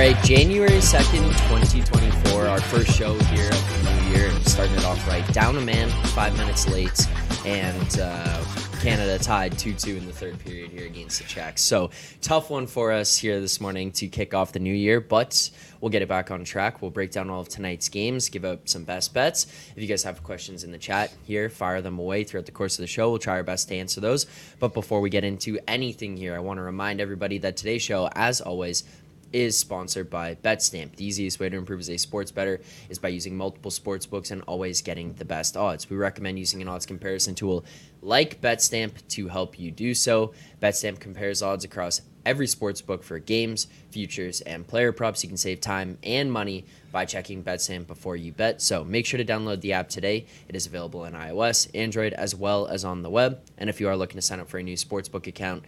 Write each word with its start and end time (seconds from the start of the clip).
Right, 0.00 0.24
January 0.24 0.70
2nd, 0.70 1.28
2024, 1.50 2.46
our 2.46 2.58
first 2.58 2.90
show 2.90 3.12
here 3.18 3.50
of 3.50 3.84
the 3.84 3.90
new 3.92 4.16
year, 4.16 4.30
and 4.30 4.48
starting 4.48 4.74
it 4.74 4.84
off 4.86 5.06
right. 5.06 5.30
Down 5.34 5.58
a 5.58 5.60
man, 5.60 5.90
five 6.14 6.34
minutes 6.38 6.66
late, 6.66 7.06
and 7.44 8.00
uh, 8.00 8.42
Canada 8.80 9.18
tied 9.22 9.58
2 9.58 9.74
2 9.74 9.98
in 9.98 10.06
the 10.06 10.12
third 10.12 10.38
period 10.38 10.70
here 10.70 10.86
against 10.86 11.18
the 11.18 11.24
Czechs. 11.24 11.60
So, 11.60 11.90
tough 12.22 12.48
one 12.48 12.66
for 12.66 12.92
us 12.92 13.14
here 13.14 13.38
this 13.42 13.60
morning 13.60 13.92
to 13.92 14.08
kick 14.08 14.32
off 14.32 14.52
the 14.52 14.58
new 14.58 14.72
year, 14.72 15.02
but 15.02 15.50
we'll 15.82 15.90
get 15.90 16.00
it 16.00 16.08
back 16.08 16.30
on 16.30 16.44
track. 16.44 16.80
We'll 16.80 16.90
break 16.90 17.10
down 17.10 17.28
all 17.28 17.42
of 17.42 17.50
tonight's 17.50 17.90
games, 17.90 18.30
give 18.30 18.46
out 18.46 18.70
some 18.70 18.84
best 18.84 19.12
bets. 19.12 19.44
If 19.76 19.82
you 19.82 19.86
guys 19.86 20.02
have 20.04 20.22
questions 20.22 20.64
in 20.64 20.72
the 20.72 20.78
chat 20.78 21.12
here, 21.26 21.50
fire 21.50 21.82
them 21.82 21.98
away 21.98 22.24
throughout 22.24 22.46
the 22.46 22.52
course 22.52 22.78
of 22.78 22.82
the 22.82 22.86
show. 22.86 23.10
We'll 23.10 23.18
try 23.18 23.34
our 23.34 23.42
best 23.42 23.68
to 23.68 23.74
answer 23.76 24.00
those. 24.00 24.24
But 24.58 24.72
before 24.72 25.02
we 25.02 25.10
get 25.10 25.24
into 25.24 25.58
anything 25.68 26.16
here, 26.16 26.34
I 26.34 26.38
want 26.38 26.56
to 26.56 26.62
remind 26.62 27.02
everybody 27.02 27.36
that 27.38 27.58
today's 27.58 27.82
show, 27.82 28.08
as 28.14 28.40
always, 28.40 28.84
is 29.32 29.56
sponsored 29.56 30.10
by 30.10 30.34
BetStamp. 30.36 30.96
The 30.96 31.04
easiest 31.04 31.40
way 31.40 31.48
to 31.48 31.56
improve 31.56 31.80
as 31.80 31.90
a 31.90 31.96
sports 31.96 32.30
better 32.30 32.60
is 32.88 32.98
by 32.98 33.08
using 33.08 33.36
multiple 33.36 33.70
sports 33.70 34.06
books 34.06 34.30
and 34.30 34.42
always 34.42 34.82
getting 34.82 35.14
the 35.14 35.24
best 35.24 35.56
odds. 35.56 35.88
We 35.88 35.96
recommend 35.96 36.38
using 36.38 36.62
an 36.62 36.68
odds 36.68 36.86
comparison 36.86 37.34
tool 37.34 37.64
like 38.02 38.40
BetStamp 38.40 39.06
to 39.08 39.28
help 39.28 39.58
you 39.58 39.70
do 39.70 39.94
so. 39.94 40.32
BetStamp 40.62 41.00
compares 41.00 41.42
odds 41.42 41.64
across 41.64 42.00
every 42.26 42.46
sports 42.46 42.80
book 42.80 43.02
for 43.02 43.18
games, 43.18 43.66
futures, 43.90 44.40
and 44.42 44.66
player 44.66 44.92
props. 44.92 45.22
You 45.22 45.28
can 45.28 45.36
save 45.36 45.60
time 45.60 45.98
and 46.02 46.30
money 46.30 46.64
by 46.92 47.04
checking 47.04 47.42
BetStamp 47.42 47.86
before 47.86 48.16
you 48.16 48.32
bet. 48.32 48.60
So 48.60 48.84
make 48.84 49.06
sure 49.06 49.18
to 49.18 49.24
download 49.24 49.60
the 49.60 49.72
app 49.72 49.88
today. 49.88 50.26
It 50.48 50.56
is 50.56 50.66
available 50.66 51.04
in 51.04 51.14
iOS, 51.14 51.68
Android, 51.74 52.12
as 52.12 52.34
well 52.34 52.66
as 52.66 52.84
on 52.84 53.02
the 53.02 53.10
web. 53.10 53.40
And 53.58 53.70
if 53.70 53.80
you 53.80 53.88
are 53.88 53.96
looking 53.96 54.16
to 54.16 54.22
sign 54.22 54.40
up 54.40 54.48
for 54.48 54.58
a 54.58 54.62
new 54.62 54.76
sportsbook 54.76 55.26
account, 55.26 55.64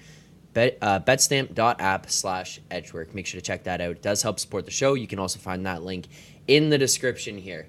Bet, 0.52 0.76
uh, 0.82 1.00
betstamp.app 1.00 2.10
slash 2.10 2.60
edgework. 2.70 3.14
Make 3.14 3.26
sure 3.26 3.40
to 3.40 3.44
check 3.44 3.64
that 3.64 3.80
out. 3.80 3.92
It 3.92 4.02
does 4.02 4.22
help 4.22 4.38
support 4.38 4.66
the 4.66 4.70
show. 4.70 4.94
You 4.94 5.06
can 5.06 5.18
also 5.18 5.38
find 5.38 5.64
that 5.66 5.82
link 5.82 6.08
in 6.46 6.68
the 6.68 6.76
description 6.76 7.38
here. 7.38 7.68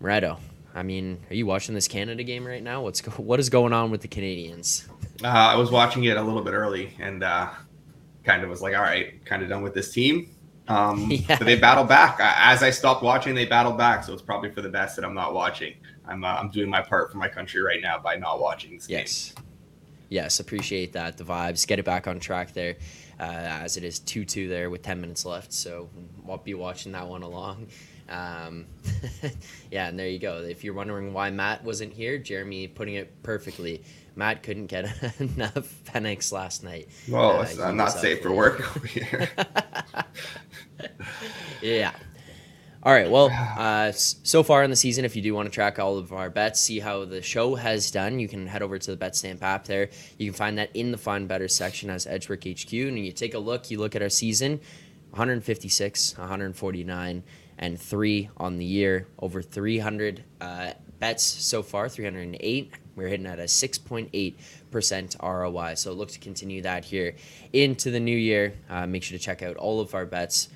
Moretto, 0.00 0.38
I 0.74 0.82
mean, 0.82 1.20
are 1.30 1.34
you 1.34 1.46
watching 1.46 1.74
this 1.74 1.88
Canada 1.88 2.22
game 2.22 2.46
right 2.46 2.62
now? 2.62 2.82
What's 2.82 3.00
go- 3.00 3.10
what 3.22 3.40
is 3.40 3.48
going 3.48 3.72
on 3.72 3.90
with 3.90 4.02
the 4.02 4.08
Canadians? 4.08 4.88
Uh, 5.22 5.28
I 5.28 5.56
was 5.56 5.70
watching 5.70 6.04
it 6.04 6.16
a 6.16 6.22
little 6.22 6.42
bit 6.42 6.52
early 6.52 6.94
and 7.00 7.24
uh, 7.24 7.50
kind 8.22 8.44
of 8.44 8.50
was 8.50 8.62
like, 8.62 8.76
all 8.76 8.82
right, 8.82 9.24
kind 9.24 9.42
of 9.42 9.48
done 9.48 9.62
with 9.62 9.74
this 9.74 9.92
team. 9.92 10.30
Um, 10.68 11.10
yeah. 11.10 11.38
But 11.38 11.46
they 11.46 11.56
battled 11.56 11.88
back. 11.88 12.18
As 12.20 12.62
I 12.62 12.70
stopped 12.70 13.02
watching, 13.02 13.34
they 13.34 13.46
battled 13.46 13.78
back. 13.78 14.04
So 14.04 14.12
it's 14.12 14.22
probably 14.22 14.50
for 14.50 14.62
the 14.62 14.68
best 14.68 14.94
that 14.96 15.04
I'm 15.04 15.14
not 15.14 15.34
watching. 15.34 15.74
I'm, 16.06 16.22
uh, 16.22 16.28
I'm 16.28 16.50
doing 16.50 16.68
my 16.70 16.82
part 16.82 17.10
for 17.10 17.18
my 17.18 17.28
country 17.28 17.60
right 17.60 17.80
now 17.82 17.98
by 17.98 18.16
not 18.16 18.40
watching 18.40 18.76
this 18.76 18.88
yes. 18.88 19.32
game 19.32 19.43
yes, 20.14 20.38
appreciate 20.38 20.92
that. 20.92 21.18
The 21.18 21.24
vibes, 21.24 21.66
get 21.66 21.78
it 21.78 21.84
back 21.84 22.06
on 22.06 22.20
track 22.20 22.52
there, 22.52 22.76
uh, 23.18 23.24
as 23.24 23.76
it 23.76 23.84
is 23.84 23.98
2 23.98 24.24
2 24.24 24.48
there 24.48 24.70
with 24.70 24.82
10 24.82 25.00
minutes 25.00 25.24
left. 25.26 25.52
So 25.52 25.90
I'll 26.28 26.38
be 26.38 26.54
watching 26.54 26.92
that 26.92 27.08
one 27.08 27.22
along. 27.22 27.66
Um, 28.08 28.66
yeah, 29.70 29.88
and 29.88 29.98
there 29.98 30.08
you 30.08 30.20
go. 30.20 30.38
If 30.38 30.62
you're 30.62 30.74
wondering 30.74 31.12
why 31.12 31.30
Matt 31.30 31.64
wasn't 31.64 31.92
here, 31.92 32.18
Jeremy 32.18 32.68
putting 32.68 32.94
it 32.94 33.22
perfectly. 33.22 33.82
Matt 34.14 34.44
couldn't 34.44 34.66
get 34.66 34.84
enough 35.18 35.82
Penix 35.84 36.30
last 36.30 36.62
night. 36.62 36.88
Well, 37.08 37.40
uh, 37.40 37.64
I'm 37.64 37.76
not 37.76 37.88
safe 37.88 38.22
for 38.22 38.30
work 38.30 38.76
over 38.76 38.86
here. 38.86 39.28
yeah. 41.62 41.92
All 42.84 42.92
right. 42.92 43.10
Well, 43.10 43.30
uh, 43.58 43.92
so 43.92 44.42
far 44.42 44.62
in 44.62 44.68
the 44.68 44.76
season, 44.76 45.06
if 45.06 45.16
you 45.16 45.22
do 45.22 45.34
want 45.34 45.46
to 45.46 45.50
track 45.50 45.78
all 45.78 45.96
of 45.96 46.12
our 46.12 46.28
bets, 46.28 46.60
see 46.60 46.80
how 46.80 47.06
the 47.06 47.22
show 47.22 47.54
has 47.54 47.90
done, 47.90 48.20
you 48.20 48.28
can 48.28 48.46
head 48.46 48.60
over 48.60 48.78
to 48.78 48.94
the 48.94 48.96
BetStamp 48.96 49.40
app 49.40 49.64
there. 49.64 49.88
You 50.18 50.30
can 50.30 50.36
find 50.36 50.58
that 50.58 50.70
in 50.74 50.92
the 50.92 50.98
Find 50.98 51.26
Better 51.26 51.48
section 51.48 51.88
as 51.88 52.06
Edgework 52.06 52.44
HQ. 52.44 52.72
And 52.72 52.98
you 52.98 53.12
take 53.12 53.32
a 53.32 53.38
look, 53.38 53.70
you 53.70 53.78
look 53.78 53.96
at 53.96 54.02
our 54.02 54.10
season 54.10 54.60
156, 55.10 56.18
149, 56.18 57.22
and 57.56 57.80
three 57.80 58.28
on 58.36 58.58
the 58.58 58.64
year. 58.66 59.08
Over 59.18 59.40
300 59.40 60.24
uh, 60.42 60.72
bets 60.98 61.24
so 61.24 61.62
far, 61.62 61.88
308. 61.88 62.74
We're 62.96 63.08
hitting 63.08 63.26
at 63.26 63.38
a 63.38 63.44
6.8% 63.44 65.22
ROI. 65.22 65.74
So 65.74 65.92
look 65.92 66.10
to 66.10 66.18
continue 66.18 66.60
that 66.62 66.84
here 66.84 67.14
into 67.52 67.90
the 67.90 68.00
new 68.00 68.16
year. 68.16 68.54
Uh, 68.68 68.86
make 68.86 69.04
sure 69.04 69.16
to 69.16 69.24
check 69.24 69.42
out 69.42 69.56
all 69.56 69.80
of 69.80 69.94
our 69.94 70.04
bets 70.04 70.48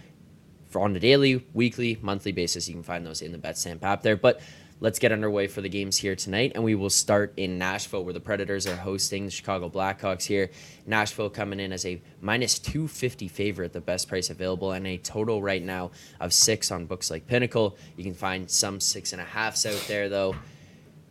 for 0.69 0.81
on 0.81 0.95
a 0.95 1.01
daily, 1.01 1.47
weekly, 1.55 1.99
monthly 2.03 2.33
basis. 2.33 2.69
You 2.69 2.75
can 2.75 2.83
find 2.83 3.05
those 3.05 3.23
in 3.23 3.33
the 3.33 3.39
BetStamp 3.39 3.83
app 3.83 4.03
there. 4.03 4.17
But 4.17 4.41
let's 4.81 4.99
get 4.99 5.13
underway 5.13 5.47
for 5.47 5.61
the 5.61 5.69
games 5.69 5.97
here 5.97 6.15
tonight. 6.15 6.53
And 6.55 6.63
we 6.63 6.75
will 6.75 6.91
start 6.91 7.33
in 7.37 7.59
Nashville, 7.59 8.05
where 8.05 8.13
the 8.13 8.21
Predators 8.21 8.67
are 8.67 8.77
hosting 8.77 9.25
the 9.25 9.31
Chicago 9.31 9.69
Blackhawks 9.69 10.25
here. 10.25 10.51
Nashville 10.87 11.31
coming 11.31 11.61
in 11.61 11.73
as 11.73 11.85
a 11.85 12.01
minus 12.21 12.59
250 12.59 13.29
favorite, 13.29 13.73
the 13.73 13.81
best 13.81 14.09
price 14.09 14.31
available, 14.31 14.73
and 14.73 14.87
a 14.87 14.99
total 14.99 15.43
right 15.43 15.63
now 15.63 15.91
of 16.21 16.33
six 16.33 16.71
on 16.71 16.87
books 16.87 17.11
like 17.11 17.27
Pinnacle. 17.27 17.77
You 17.97 18.05
can 18.05 18.15
find 18.15 18.51
some 18.51 18.81
six 18.81 19.13
and 19.13 19.21
a 19.21 19.25
halfs 19.25 19.67
out 19.67 19.85
there, 19.89 20.09
though. 20.09 20.37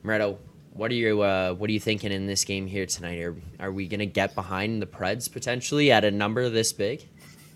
Moretto, 0.03 0.37
what 0.73 0.91
are 0.91 0.95
you 0.95 1.21
uh, 1.21 1.53
what 1.53 1.69
are 1.69 1.73
you 1.73 1.79
thinking 1.79 2.11
in 2.11 2.27
this 2.27 2.45
game 2.45 2.67
here 2.67 2.85
tonight? 2.85 3.19
Are 3.19 3.35
are 3.59 3.71
we 3.71 3.87
gonna 3.87 4.05
get 4.05 4.35
behind 4.35 4.79
the 4.79 4.85
Preds 4.85 5.31
potentially 5.31 5.91
at 5.91 6.05
a 6.05 6.11
number 6.11 6.47
this 6.49 6.71
big? 6.71 7.07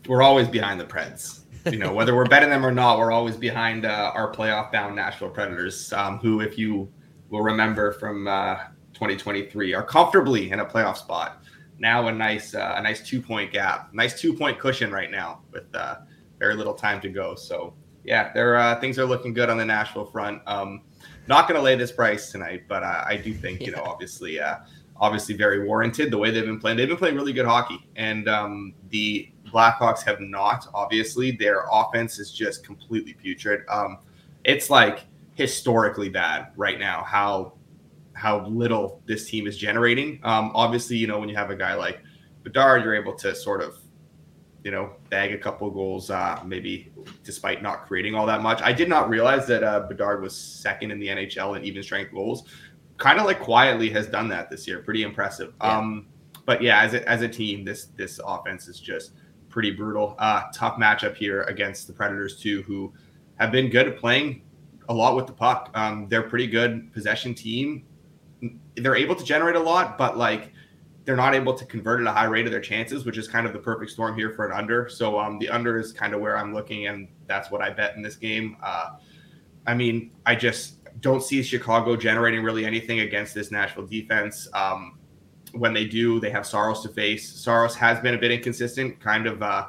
We're 0.07 0.23
always 0.23 0.47
behind 0.47 0.79
the 0.79 0.85
Preds 0.85 1.40
you 1.65 1.77
know, 1.77 1.93
whether 1.93 2.15
we're 2.15 2.25
betting 2.25 2.49
them 2.49 2.65
or 2.65 2.71
not, 2.71 2.97
we're 2.97 3.11
always 3.11 3.35
behind 3.35 3.85
uh, 3.85 4.11
our 4.13 4.33
playoff 4.33 4.71
bound 4.71 4.95
Nashville 4.95 5.29
Predators, 5.29 5.91
um, 5.93 6.17
who, 6.19 6.41
if 6.41 6.57
you 6.57 6.91
will 7.29 7.41
remember 7.41 7.91
from 7.93 8.27
uh, 8.27 8.55
2023, 8.93 9.73
are 9.73 9.83
comfortably 9.83 10.51
in 10.51 10.59
a 10.59 10.65
playoff 10.65 10.97
spot. 10.97 11.43
Now 11.77 12.07
a 12.07 12.11
nice 12.11 12.53
uh, 12.53 12.75
a 12.77 12.81
nice 12.81 13.07
two 13.07 13.21
point 13.21 13.51
gap, 13.51 13.91
nice 13.93 14.19
two 14.19 14.33
point 14.33 14.59
cushion 14.59 14.91
right 14.91 15.09
now 15.09 15.41
with 15.51 15.73
uh, 15.73 15.97
very 16.37 16.55
little 16.55 16.75
time 16.75 17.01
to 17.01 17.09
go. 17.09 17.33
So 17.33 17.73
yeah, 18.03 18.31
there 18.33 18.55
uh, 18.55 18.79
things 18.79 18.99
are 18.99 19.05
looking 19.05 19.33
good 19.33 19.49
on 19.49 19.57
the 19.57 19.65
Nashville 19.65 20.05
front. 20.05 20.41
Um, 20.45 20.81
not 21.27 21.47
going 21.47 21.57
to 21.57 21.63
lay 21.63 21.75
this 21.75 21.91
price 21.91 22.31
tonight, 22.31 22.63
but 22.67 22.83
uh, 22.83 23.03
I 23.07 23.17
do 23.17 23.33
think 23.33 23.61
you 23.61 23.71
know 23.71 23.81
obviously 23.83 24.39
obviously 24.97 25.35
very 25.35 25.65
warranted 25.65 26.11
the 26.11 26.17
way 26.17 26.29
they've 26.29 26.45
been 26.45 26.59
playing. 26.59 26.77
They've 26.77 26.87
been 26.87 26.97
playing 26.97 27.15
really 27.15 27.33
good 27.33 27.47
hockey, 27.47 27.87
and 27.95 28.29
um, 28.29 28.75
the 28.89 29.31
Blackhawks 29.51 30.03
have 30.03 30.19
not. 30.19 30.67
Obviously, 30.73 31.31
their 31.31 31.65
offense 31.71 32.19
is 32.19 32.31
just 32.31 32.63
completely 32.63 33.13
putrid. 33.13 33.61
Um, 33.69 33.99
it's 34.43 34.69
like 34.69 35.05
historically 35.35 36.09
bad 36.09 36.47
right 36.55 36.79
now. 36.79 37.03
How 37.03 37.53
how 38.13 38.45
little 38.45 39.01
this 39.05 39.29
team 39.29 39.47
is 39.47 39.57
generating. 39.57 40.19
Um, 40.23 40.51
obviously, 40.53 40.97
you 40.97 41.07
know 41.07 41.19
when 41.19 41.29
you 41.29 41.35
have 41.35 41.49
a 41.49 41.55
guy 41.55 41.73
like 41.73 42.01
Bedard, 42.43 42.83
you're 42.83 42.95
able 42.95 43.15
to 43.15 43.35
sort 43.35 43.61
of 43.61 43.77
you 44.63 44.71
know 44.71 44.91
bag 45.09 45.31
a 45.33 45.37
couple 45.37 45.69
goals, 45.69 46.09
uh, 46.09 46.41
maybe 46.45 46.91
despite 47.23 47.61
not 47.61 47.87
creating 47.87 48.15
all 48.15 48.25
that 48.25 48.41
much. 48.41 48.61
I 48.61 48.73
did 48.73 48.89
not 48.89 49.09
realize 49.09 49.47
that 49.47 49.63
uh, 49.63 49.81
Bedard 49.81 50.21
was 50.21 50.35
second 50.35 50.91
in 50.91 50.99
the 50.99 51.07
NHL 51.07 51.57
in 51.57 51.63
even 51.63 51.83
strength 51.83 52.11
goals. 52.11 52.43
Kind 52.97 53.19
of 53.19 53.25
like 53.25 53.39
quietly 53.39 53.89
has 53.89 54.07
done 54.07 54.27
that 54.29 54.49
this 54.49 54.67
year. 54.67 54.79
Pretty 54.79 55.03
impressive. 55.03 55.53
Yeah. 55.59 55.77
Um, 55.77 56.07
but 56.45 56.61
yeah, 56.61 56.81
as 56.81 56.93
a, 56.93 57.07
as 57.09 57.21
a 57.21 57.27
team, 57.27 57.63
this 57.63 57.85
this 57.97 58.19
offense 58.23 58.67
is 58.67 58.79
just 58.79 59.13
pretty 59.51 59.71
brutal. 59.71 60.15
Uh, 60.17 60.43
tough 60.53 60.77
matchup 60.77 61.15
here 61.15 61.43
against 61.43 61.87
the 61.87 61.93
Predators 61.93 62.39
too, 62.39 62.63
who 62.63 62.91
have 63.35 63.51
been 63.51 63.69
good 63.69 63.87
at 63.87 63.97
playing 63.97 64.41
a 64.89 64.93
lot 64.93 65.15
with 65.15 65.27
the 65.27 65.33
puck. 65.33 65.69
Um, 65.73 66.07
they're 66.09 66.23
pretty 66.23 66.47
good 66.47 66.91
possession 66.93 67.35
team. 67.35 67.85
They're 68.75 68.95
able 68.95 69.15
to 69.15 69.23
generate 69.23 69.55
a 69.55 69.59
lot, 69.59 69.97
but 69.97 70.17
like 70.17 70.51
they're 71.05 71.15
not 71.15 71.33
able 71.33 71.53
to 71.53 71.65
convert 71.65 71.99
at 72.01 72.07
a 72.07 72.11
high 72.11 72.25
rate 72.25 72.45
of 72.45 72.51
their 72.51 72.61
chances, 72.61 73.05
which 73.05 73.17
is 73.17 73.27
kind 73.27 73.47
of 73.47 73.53
the 73.53 73.59
perfect 73.59 73.91
storm 73.91 74.15
here 74.15 74.31
for 74.31 74.45
an 74.45 74.51
under. 74.51 74.87
So 74.89 75.19
um, 75.19 75.39
the 75.39 75.49
under 75.49 75.79
is 75.79 75.91
kind 75.91 76.13
of 76.13 76.21
where 76.21 76.37
I'm 76.37 76.53
looking, 76.53 76.87
and 76.87 77.07
that's 77.27 77.49
what 77.49 77.61
I 77.61 77.69
bet 77.69 77.95
in 77.95 78.01
this 78.01 78.15
game. 78.15 78.57
Uh, 78.61 78.91
I 79.65 79.73
mean, 79.73 80.11
I 80.25 80.35
just 80.35 80.77
don't 81.01 81.23
see 81.23 81.41
Chicago 81.41 81.95
generating 81.95 82.43
really 82.43 82.65
anything 82.65 82.99
against 82.99 83.33
this 83.33 83.51
Nashville 83.51 83.87
defense. 83.87 84.47
Um, 84.53 84.99
when 85.53 85.73
they 85.73 85.85
do, 85.85 86.19
they 86.19 86.29
have 86.29 86.45
Saros 86.45 86.81
to 86.83 86.89
face. 86.89 87.29
Saros 87.29 87.75
has 87.75 87.99
been 87.99 88.13
a 88.13 88.17
bit 88.17 88.31
inconsistent, 88.31 88.99
kind 88.99 89.27
of 89.27 89.41
uh, 89.41 89.67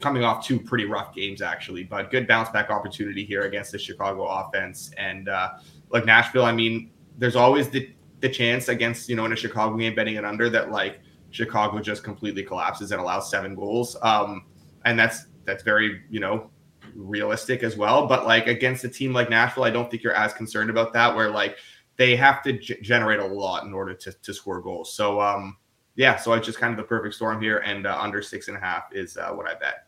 coming 0.00 0.24
off 0.24 0.44
two 0.44 0.60
pretty 0.60 0.84
rough 0.84 1.14
games 1.14 1.42
actually, 1.42 1.84
but 1.84 2.10
good 2.10 2.26
bounce 2.26 2.48
back 2.50 2.70
opportunity 2.70 3.24
here 3.24 3.42
against 3.42 3.72
the 3.72 3.78
Chicago 3.78 4.26
offense. 4.26 4.90
And 4.98 5.28
uh, 5.28 5.54
like 5.90 6.04
Nashville, 6.04 6.44
I 6.44 6.52
mean, 6.52 6.90
there's 7.18 7.36
always 7.36 7.68
the 7.68 7.90
the 8.20 8.28
chance 8.28 8.68
against 8.68 9.08
you 9.08 9.16
know 9.16 9.24
in 9.26 9.32
a 9.32 9.36
Chicago 9.36 9.76
game 9.76 9.94
betting 9.94 10.16
it 10.16 10.24
under 10.24 10.48
that 10.50 10.70
like 10.70 11.00
Chicago 11.30 11.80
just 11.80 12.02
completely 12.02 12.42
collapses 12.42 12.92
and 12.92 13.00
allows 13.00 13.30
seven 13.30 13.54
goals. 13.54 13.96
Um, 14.02 14.46
and 14.84 14.98
that's 14.98 15.26
that's 15.44 15.62
very 15.62 16.02
you 16.10 16.20
know 16.20 16.50
realistic 16.94 17.62
as 17.62 17.76
well. 17.76 18.06
But 18.06 18.26
like 18.26 18.46
against 18.46 18.84
a 18.84 18.88
team 18.88 19.12
like 19.12 19.30
Nashville, 19.30 19.64
I 19.64 19.70
don't 19.70 19.90
think 19.90 20.02
you're 20.02 20.14
as 20.14 20.32
concerned 20.32 20.70
about 20.70 20.92
that. 20.92 21.14
Where 21.14 21.30
like 21.30 21.56
they 21.96 22.16
have 22.16 22.42
to 22.42 22.52
g- 22.52 22.78
generate 22.82 23.20
a 23.20 23.26
lot 23.26 23.64
in 23.64 23.72
order 23.72 23.94
to 23.94 24.12
to 24.12 24.34
score 24.34 24.60
goals. 24.60 24.94
So 24.94 25.20
um, 25.20 25.56
yeah, 25.96 26.16
so 26.16 26.32
it's 26.34 26.46
just 26.46 26.58
kind 26.58 26.72
of 26.72 26.76
the 26.76 26.84
perfect 26.84 27.14
storm 27.14 27.40
here, 27.40 27.58
and 27.58 27.86
uh, 27.86 27.98
under 28.00 28.22
six 28.22 28.48
and 28.48 28.56
a 28.56 28.60
half 28.60 28.84
is 28.92 29.16
uh, 29.16 29.30
what 29.30 29.48
I 29.48 29.54
bet. 29.54 29.85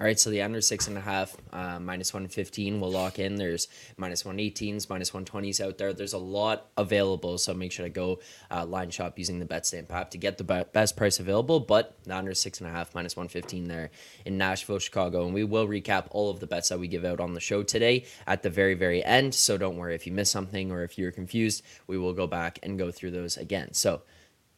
All 0.00 0.06
right, 0.08 0.18
so 0.18 0.28
the 0.28 0.42
under 0.42 0.60
six 0.60 0.88
and 0.88 0.98
a 0.98 1.00
half, 1.00 1.36
uh, 1.52 1.78
minus 1.78 2.12
115 2.12 2.80
will 2.80 2.90
lock 2.90 3.20
in. 3.20 3.36
There's 3.36 3.68
minus 3.96 4.24
118s, 4.24 4.90
minus 4.90 5.12
120s 5.12 5.64
out 5.64 5.78
there. 5.78 5.92
There's 5.92 6.14
a 6.14 6.18
lot 6.18 6.66
available, 6.76 7.38
so 7.38 7.54
make 7.54 7.70
sure 7.70 7.86
to 7.86 7.90
go 7.90 8.18
uh, 8.50 8.66
line 8.66 8.90
shop 8.90 9.20
using 9.20 9.38
the 9.38 9.46
BetStamp 9.46 9.92
app 9.92 10.10
to 10.10 10.18
get 10.18 10.36
the 10.36 10.42
be- 10.42 10.64
best 10.72 10.96
price 10.96 11.20
available. 11.20 11.60
But 11.60 11.96
the 12.02 12.16
under 12.16 12.34
six 12.34 12.60
and 12.60 12.68
a 12.68 12.72
half, 12.72 12.92
minus 12.92 13.16
115 13.16 13.68
there 13.68 13.90
in 14.24 14.36
Nashville, 14.36 14.80
Chicago. 14.80 15.26
And 15.26 15.32
we 15.32 15.44
will 15.44 15.68
recap 15.68 16.08
all 16.10 16.28
of 16.28 16.40
the 16.40 16.48
bets 16.48 16.70
that 16.70 16.80
we 16.80 16.88
give 16.88 17.04
out 17.04 17.20
on 17.20 17.34
the 17.34 17.40
show 17.40 17.62
today 17.62 18.04
at 18.26 18.42
the 18.42 18.50
very, 18.50 18.74
very 18.74 19.04
end. 19.04 19.32
So 19.32 19.56
don't 19.56 19.76
worry 19.76 19.94
if 19.94 20.08
you 20.08 20.12
miss 20.12 20.28
something 20.28 20.72
or 20.72 20.82
if 20.82 20.98
you're 20.98 21.12
confused, 21.12 21.62
we 21.86 21.98
will 21.98 22.14
go 22.14 22.26
back 22.26 22.58
and 22.64 22.76
go 22.76 22.90
through 22.90 23.12
those 23.12 23.36
again. 23.36 23.72
So, 23.74 24.02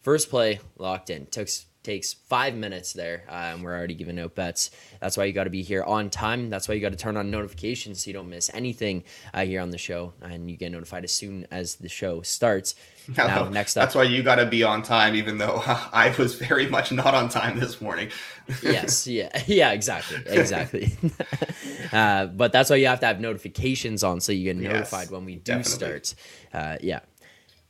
first 0.01 0.31
play 0.31 0.61
locked 0.79 1.11
in. 1.11 1.27
Took 1.27 1.49
takes 1.87 2.13
five 2.13 2.55
minutes 2.57 2.93
there, 2.93 3.23
uh, 3.29 3.55
and 3.55 3.63
we're 3.63 3.75
already 3.75 3.95
giving 3.95 4.19
out 4.19 4.35
bets. 4.35 4.73
That's 5.01 5.17
why 5.17 5.25
you 5.25 5.33
got 5.33 5.45
to 5.45 5.51
be 5.51 5.63
here 5.63 5.85
on 5.85 6.11
time. 6.11 6.51
That's 6.51 6.67
why 6.69 6.75
you 6.75 6.81
got 6.81 6.91
to 6.91 6.97
turn 6.97 7.17
on 7.17 7.31
notifications 7.31 8.03
so 8.03 8.09
you 8.09 8.15
don't 8.15 8.29
miss 8.29 8.51
anything 8.53 9.05
uh, 9.33 9.45
here 9.45 9.61
on 9.61 9.71
the 9.71 9.79
show, 9.79 10.13
and 10.21 10.51
you 10.51 10.57
get 10.57 10.73
notified 10.73 11.05
as 11.05 11.15
soon 11.15 11.47
as 11.51 11.77
the 11.77 11.89
show 11.89 12.23
starts. 12.23 12.75
Now, 13.17 13.49
next 13.49 13.77
up, 13.77 13.85
that's 13.85 13.95
why 13.95 14.03
you 14.03 14.25
got 14.25 14.35
to 14.35 14.47
be 14.47 14.65
on 14.65 14.83
time, 14.83 15.15
even 15.15 15.39
though 15.39 15.63
I 15.65 16.13
was 16.19 16.35
very 16.35 16.67
much 16.67 16.91
not 16.91 17.15
on 17.15 17.29
time 17.29 17.61
this 17.61 17.81
morning. 17.81 18.11
yes, 18.65 19.07
yeah, 19.07 19.31
yeah, 19.47 19.71
exactly, 19.71 20.19
exactly. 20.27 20.93
uh, 21.93 22.27
but 22.27 22.51
that's 22.51 22.69
why 22.69 22.75
you 22.75 22.89
have 22.89 22.99
to 23.01 23.07
have 23.07 23.21
notifications 23.21 24.03
on 24.03 24.21
so 24.21 24.33
you 24.33 24.43
get 24.43 24.57
notified 24.57 25.03
yes, 25.03 25.11
when 25.13 25.25
we 25.25 25.37
do 25.37 25.53
definitely. 25.53 26.03
start. 26.03 26.15
Uh, 26.53 26.79
yeah. 26.81 26.99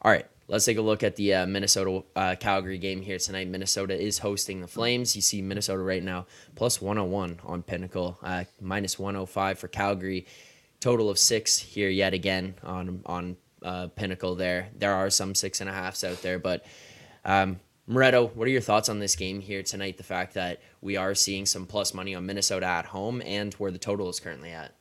All 0.01 0.11
right. 0.11 0.27
Let's 0.49 0.65
take 0.65 0.79
a 0.79 0.83
look 0.83 1.03
at 1.03 1.17
the 1.17 1.35
uh, 1.35 1.47
Minnesota 1.47 2.05
uh, 2.15 2.37
Calgary 2.39 2.79
game 2.79 3.03
here 3.03 3.19
tonight. 3.19 3.49
Minnesota 3.49 4.01
is 4.01 4.19
hosting 4.19 4.61
the 4.61 4.69
Flames. 4.69 5.17
You 5.17 5.23
see 5.23 5.43
Minnesota 5.43 5.83
right 5.83 6.03
now 6.03 6.27
plus 6.55 6.81
101 6.81 7.41
on 7.45 7.63
Pinnacle, 7.63 8.19
uh, 8.23 8.45
minus 8.61 8.99
105 8.99 9.59
for 9.59 9.69
Calgary. 9.69 10.27
Total 10.79 11.11
of 11.11 11.19
six 11.19 11.59
here 11.59 11.89
yet 11.89 12.15
again 12.15 12.55
on 12.63 13.03
on 13.07 13.37
uh, 13.63 13.89
Pinnacle. 13.89 14.37
There, 14.37 14.69
there 14.77 14.95
are 14.95 15.11
some 15.11 15.35
six 15.35 15.61
and 15.61 15.69
a 15.69 15.73
halfs 15.73 16.05
out 16.05 16.23
there, 16.23 16.39
but 16.39 16.65
um, 17.25 17.59
Moretto, 17.89 18.35
what 18.35 18.47
are 18.47 18.51
your 18.51 18.61
thoughts 18.61 18.89
on 18.89 18.99
this 18.99 19.17
game 19.17 19.41
here 19.41 19.63
tonight? 19.63 19.97
The 19.97 20.05
fact 20.05 20.35
that 20.35 20.61
we 20.81 20.97
are 20.97 21.15
seeing 21.15 21.47
some 21.47 21.67
plus 21.67 21.95
money 21.95 22.15
on 22.15 22.27
Minnesota 22.27 22.67
at 22.67 22.87
home 22.87 23.23
and 23.25 23.55
where 23.55 23.71
the 23.71 23.79
total 23.79 24.09
is 24.09 24.21
currently 24.21 24.51
at. 24.51 24.75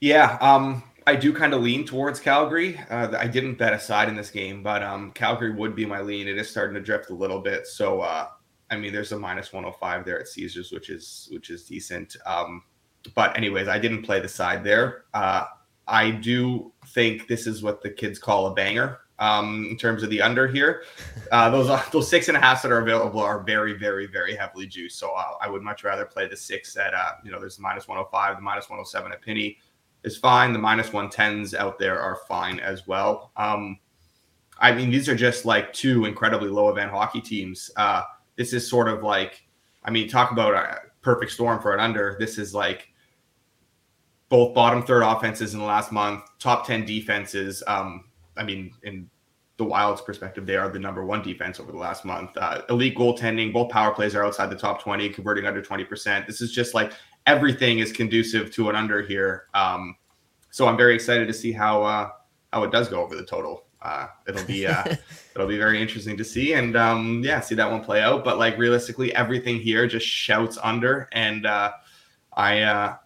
Yeah, 0.00 0.36
um, 0.40 0.82
I 1.06 1.16
do 1.16 1.32
kind 1.32 1.54
of 1.54 1.62
lean 1.62 1.84
towards 1.84 2.20
Calgary. 2.20 2.78
Uh, 2.90 3.16
I 3.18 3.26
didn't 3.26 3.54
bet 3.54 3.72
aside 3.72 4.08
in 4.08 4.16
this 4.16 4.30
game, 4.30 4.62
but 4.62 4.82
um, 4.82 5.12
Calgary 5.12 5.52
would 5.52 5.74
be 5.74 5.86
my 5.86 6.00
lean. 6.00 6.28
It 6.28 6.38
is 6.38 6.50
starting 6.50 6.74
to 6.74 6.80
drift 6.80 7.10
a 7.10 7.14
little 7.14 7.40
bit. 7.40 7.66
So, 7.66 8.00
uh, 8.00 8.28
I 8.70 8.76
mean, 8.76 8.92
there's 8.92 9.12
a 9.12 9.18
minus 9.18 9.52
105 9.52 10.04
there 10.04 10.20
at 10.20 10.28
Caesars, 10.28 10.72
which 10.72 10.90
is 10.90 11.28
which 11.32 11.50
is 11.50 11.64
decent. 11.64 12.16
Um, 12.26 12.62
but 13.14 13.36
anyways, 13.36 13.68
I 13.68 13.78
didn't 13.78 14.02
play 14.02 14.20
the 14.20 14.28
side 14.28 14.64
there. 14.64 15.04
Uh, 15.12 15.44
I 15.88 16.10
do 16.10 16.72
think 16.88 17.26
this 17.26 17.46
is 17.46 17.62
what 17.62 17.82
the 17.82 17.90
kids 17.90 18.18
call 18.18 18.46
a 18.46 18.54
banger 18.54 19.00
um, 19.18 19.66
in 19.70 19.76
terms 19.76 20.02
of 20.02 20.10
the 20.10 20.22
under 20.22 20.46
here. 20.46 20.84
Uh, 21.30 21.48
those 21.48 21.66
those 21.92 22.10
six 22.10 22.28
and 22.28 22.36
a 22.36 22.40
half 22.40 22.60
that 22.60 22.70
are 22.70 22.80
available 22.80 23.18
are 23.18 23.42
very, 23.42 23.72
very, 23.72 24.06
very 24.06 24.36
heavily 24.36 24.66
juiced. 24.66 24.98
So 24.98 25.12
uh, 25.12 25.32
I 25.40 25.48
would 25.48 25.62
much 25.62 25.82
rather 25.82 26.04
play 26.04 26.28
the 26.28 26.36
six 26.36 26.76
at 26.76 26.92
uh, 26.92 27.12
you 27.24 27.30
know 27.30 27.40
there's 27.40 27.56
the 27.56 27.62
minus 27.62 27.88
105, 27.88 28.36
the 28.36 28.42
minus 28.42 28.68
107 28.68 29.12
at 29.12 29.22
Penny 29.22 29.56
is 30.04 30.16
fine. 30.16 30.52
The 30.52 30.58
minus 30.58 30.90
110s 30.90 31.54
out 31.54 31.78
there 31.78 32.00
are 32.00 32.18
fine 32.28 32.60
as 32.60 32.86
well. 32.86 33.32
Um, 33.36 33.78
I 34.58 34.72
mean, 34.72 34.90
these 34.90 35.08
are 35.08 35.16
just 35.16 35.44
like 35.44 35.72
two 35.72 36.04
incredibly 36.04 36.48
low 36.48 36.68
event 36.68 36.90
hockey 36.90 37.20
teams. 37.20 37.70
Uh, 37.76 38.02
this 38.36 38.52
is 38.52 38.68
sort 38.68 38.88
of 38.88 39.02
like, 39.02 39.44
I 39.84 39.90
mean, 39.90 40.08
talk 40.08 40.30
about 40.30 40.54
a 40.54 40.78
perfect 41.02 41.32
storm 41.32 41.60
for 41.60 41.74
an 41.74 41.80
under. 41.80 42.16
This 42.18 42.38
is 42.38 42.54
like 42.54 42.88
both 44.28 44.54
bottom 44.54 44.82
third 44.82 45.02
offenses 45.02 45.52
in 45.52 45.60
the 45.60 45.66
last 45.66 45.92
month, 45.92 46.22
top 46.38 46.66
10 46.66 46.86
defenses. 46.86 47.62
Um, 47.66 48.04
I 48.36 48.44
mean, 48.44 48.72
in 48.82 49.10
the 49.58 49.64
Wild's 49.64 50.00
perspective, 50.00 50.46
they 50.46 50.56
are 50.56 50.68
the 50.68 50.78
number 50.78 51.04
one 51.04 51.22
defense 51.22 51.60
over 51.60 51.70
the 51.70 51.78
last 51.78 52.04
month. 52.04 52.30
Uh, 52.36 52.62
elite 52.70 52.96
goaltending, 52.96 53.52
both 53.52 53.70
power 53.70 53.92
plays 53.92 54.14
are 54.14 54.24
outside 54.24 54.48
the 54.48 54.56
top 54.56 54.80
20, 54.80 55.08
converting 55.10 55.44
under 55.44 55.60
20%. 55.60 56.26
This 56.26 56.40
is 56.40 56.52
just 56.52 56.72
like 56.72 56.92
everything 57.26 57.78
is 57.78 57.92
conducive 57.92 58.50
to 58.52 58.68
an 58.70 58.76
under 58.76 59.02
here. 59.02 59.44
Um, 59.54 59.96
so 60.50 60.66
I'm 60.66 60.76
very 60.76 60.94
excited 60.94 61.26
to 61.28 61.34
see 61.34 61.52
how 61.52 61.82
uh, 61.82 62.10
how 62.52 62.62
it 62.64 62.70
does 62.70 62.88
go 62.88 63.02
over 63.02 63.16
the 63.16 63.24
total. 63.24 63.64
Uh, 63.80 64.06
it'll 64.28 64.44
be 64.44 64.66
uh, 64.66 64.84
it'll 65.34 65.48
be 65.48 65.58
very 65.58 65.80
interesting 65.80 66.16
to 66.16 66.24
see, 66.24 66.54
and 66.54 66.76
um, 66.76 67.22
yeah, 67.24 67.40
see 67.40 67.54
that 67.54 67.70
one 67.70 67.82
play 67.82 68.00
out. 68.00 68.24
But 68.24 68.38
like 68.38 68.58
realistically, 68.58 69.14
everything 69.14 69.58
here 69.58 69.86
just 69.86 70.06
shouts 70.06 70.58
under, 70.62 71.08
and 71.12 71.46
uh, 71.46 71.72
I 72.34 72.60
uh, 72.62 72.96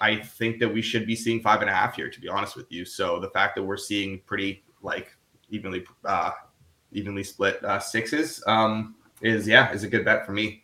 I 0.00 0.16
think 0.16 0.58
that 0.60 0.68
we 0.72 0.82
should 0.82 1.06
be 1.06 1.16
seeing 1.16 1.40
five 1.40 1.60
and 1.60 1.70
a 1.70 1.72
half 1.72 1.96
here, 1.96 2.08
to 2.08 2.20
be 2.20 2.28
honest 2.28 2.56
with 2.56 2.70
you. 2.70 2.84
So 2.84 3.18
the 3.18 3.30
fact 3.30 3.56
that 3.56 3.62
we're 3.62 3.76
seeing 3.76 4.20
pretty 4.26 4.64
like 4.82 5.14
evenly 5.50 5.84
uh, 6.04 6.32
evenly 6.92 7.24
split 7.24 7.62
uh, 7.64 7.78
sixes 7.78 8.42
um, 8.46 8.94
is 9.20 9.46
yeah 9.46 9.72
is 9.72 9.82
a 9.82 9.88
good 9.88 10.04
bet 10.04 10.24
for 10.24 10.32
me. 10.32 10.59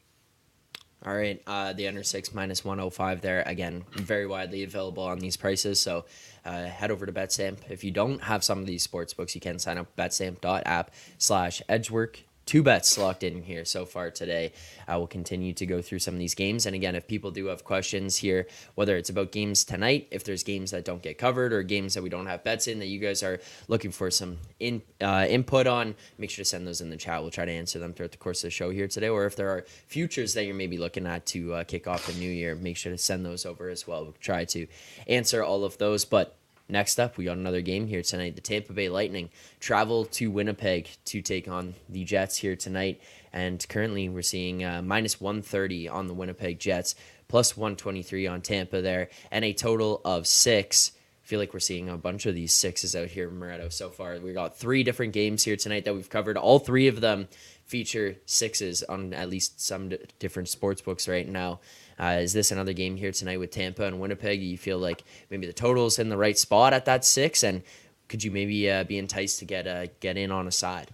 All 1.05 1.15
right, 1.15 1.41
uh, 1.47 1.73
the 1.73 1.87
under 1.87 2.03
six 2.03 2.35
minus 2.35 2.65
105 2.65 3.21
there. 3.21 3.43
Again, 3.47 3.85
very 3.93 4.27
widely 4.27 4.65
available 4.65 5.05
on 5.05 5.19
these 5.19 5.37
prices. 5.37 5.81
So 5.81 6.05
uh, 6.45 6.65
head 6.65 6.91
over 6.91 7.07
to 7.07 7.13
BetStamp. 7.13 7.59
If 7.69 7.85
you 7.85 7.91
don't 7.91 8.23
have 8.23 8.43
some 8.43 8.59
of 8.59 8.67
these 8.67 8.83
sports 8.83 9.13
books, 9.15 9.35
you 9.35 9.41
can 9.41 9.59
sign 9.59 9.79
up 9.79 9.95
betstamp.app 9.97 10.91
slash 11.19 11.63
edgework 11.69 12.21
two 12.47 12.63
bets 12.63 12.97
locked 12.97 13.25
in 13.25 13.43
here 13.43 13.65
so 13.65 13.85
far 13.85 14.11
today. 14.11 14.53
I 14.87 14.97
will 14.97 15.09
continue 15.09 15.53
to 15.55 15.67
go 15.67 15.83
through 15.83 15.99
some 15.99 16.15
of 16.15 16.21
these 16.21 16.35
games. 16.35 16.65
And 16.65 16.77
again, 16.77 16.95
if 16.95 17.09
people 17.09 17.33
do 17.33 17.47
have 17.47 17.65
questions 17.65 18.17
here, 18.17 18.47
whether 18.77 18.97
it's 18.97 19.11
about 19.11 19.33
games 19.33 19.65
tonight, 19.65 20.07
if 20.13 20.23
there's 20.23 20.45
games 20.45 20.71
that 20.71 20.85
don't 20.85 21.03
get 21.03 21.19
covered 21.19 21.53
or 21.53 21.65
games 21.65 21.95
that 21.95 22.03
we 22.03 22.09
don't 22.09 22.27
have 22.27 22.45
bets 22.45 22.69
in 22.69 22.79
that 22.79 22.87
you 22.87 23.01
guys 23.01 23.25
are 23.25 23.41
looking 23.67 23.91
for 23.91 24.11
some 24.13 24.39
in, 24.61 24.81
uh, 25.01 25.27
input 25.29 25.67
on, 25.67 25.97
make 26.19 26.31
sure 26.31 26.45
to 26.45 26.49
send 26.49 26.67
those 26.67 26.81
in 26.81 26.89
the 26.89 26.97
chat. 26.97 27.21
We'll 27.21 27.33
try 27.33 27.45
to 27.45 27.53
answer 27.53 27.81
them 27.81 27.93
throughout 27.93 28.13
the 28.13 28.19
course 28.19 28.45
of 28.45 28.49
the 28.49 28.53
show 28.53 28.71
here 28.71 28.87
today. 28.87 29.09
Or 29.09 29.27
if 29.27 29.35
there 29.35 29.51
are 29.51 29.65
futures 29.89 30.35
that 30.35 30.45
you're 30.45 30.55
maybe 30.55 30.79
looking 30.79 31.07
at 31.07 31.27
to 31.27 31.53
uh, 31.53 31.65
kick 31.65 31.89
off 31.89 32.07
the 32.07 32.13
new 32.13 32.31
year, 32.31 32.55
make 32.55 32.77
sure 32.77 32.93
to 32.93 32.99
send 32.99 33.27
those 33.27 33.45
over 33.45 33.69
as 33.69 33.89
well. 33.89 34.05
We'll 34.05 34.15
try 34.21 34.45
to 34.47 34.69
answer 35.09 35.43
all 35.43 35.65
of 35.65 35.79
those. 35.79 36.05
But 36.05 36.37
Next 36.69 36.99
up, 36.99 37.17
we 37.17 37.25
got 37.27 37.37
another 37.37 37.61
game 37.61 37.87
here 37.87 38.03
tonight. 38.03 38.35
The 38.35 38.41
Tampa 38.41 38.73
Bay 38.73 38.89
Lightning 38.89 39.31
travel 39.61 40.05
to 40.07 40.31
Winnipeg 40.31 40.89
to 41.07 41.23
take 41.23 41.47
on 41.47 41.75
the 41.89 42.03
Jets 42.03 42.37
here 42.37 42.57
tonight. 42.57 43.01
And 43.33 43.65
currently, 43.69 44.09
we're 44.09 44.23
seeing 44.23 44.65
uh, 44.65 44.83
minus 44.83 45.21
130 45.21 45.89
on 45.89 46.09
the 46.09 46.15
Winnipeg 46.15 46.59
Jets, 46.59 46.97
plus 47.29 47.57
123 47.57 48.27
on 48.27 48.41
Tampa 48.41 48.83
there, 48.83 49.11
and 49.31 49.45
a 49.45 49.53
total 49.53 50.01
of 50.05 50.27
six. 50.27 50.91
I 51.23 51.27
feel 51.29 51.39
like 51.39 51.55
we're 51.55 51.61
seeing 51.61 51.89
a 51.89 51.97
bunch 51.97 52.27
of 52.27 52.35
these 52.35 52.53
sixes 52.53 52.97
out 52.97 53.09
here, 53.09 53.31
Moretto, 53.31 53.73
so 53.73 53.91
far. 53.91 54.19
We 54.19 54.33
got 54.33 54.59
three 54.59 54.83
different 54.83 55.13
games 55.13 55.45
here 55.45 55.57
tonight 55.57 55.85
that 55.85 55.95
we've 55.95 56.11
covered. 56.11 56.37
All 56.37 56.59
three 56.59 56.89
of 56.89 57.01
them 57.01 57.29
feature 57.65 58.17
sixes 58.27 58.83
on 58.85 59.13
at 59.13 59.29
least 59.29 59.61
some 59.61 59.89
d- 59.91 59.99
different 60.19 60.49
sports 60.49 60.81
books 60.81 61.09
right 61.09 61.29
now. 61.29 61.61
Uh, 61.99 62.19
is 62.21 62.33
this 62.33 62.51
another 62.51 62.73
game 62.73 62.97
here 62.97 63.13
tonight 63.13 63.39
with 63.39 63.51
Tampa 63.51 63.85
and 63.85 63.99
Winnipeg? 63.99 64.43
You 64.43 64.59
feel 64.59 64.79
like 64.79 65.05
maybe 65.31 65.47
the 65.47 65.53
total's 65.53 65.99
in 65.99 66.09
the 66.09 66.17
right 66.17 66.37
spot 66.37 66.73
at 66.73 66.85
that 66.85 67.05
six, 67.05 67.43
and 67.43 67.63
could 68.09 68.23
you 68.23 68.31
maybe 68.31 68.71
uh, 68.71 68.85
be 68.85 68.99
enticed 68.99 69.39
to 69.39 69.45
get 69.45 69.67
uh, 69.67 69.87
get 70.01 70.17
in 70.17 70.31
on 70.31 70.47
a 70.47 70.53
side? 70.53 70.91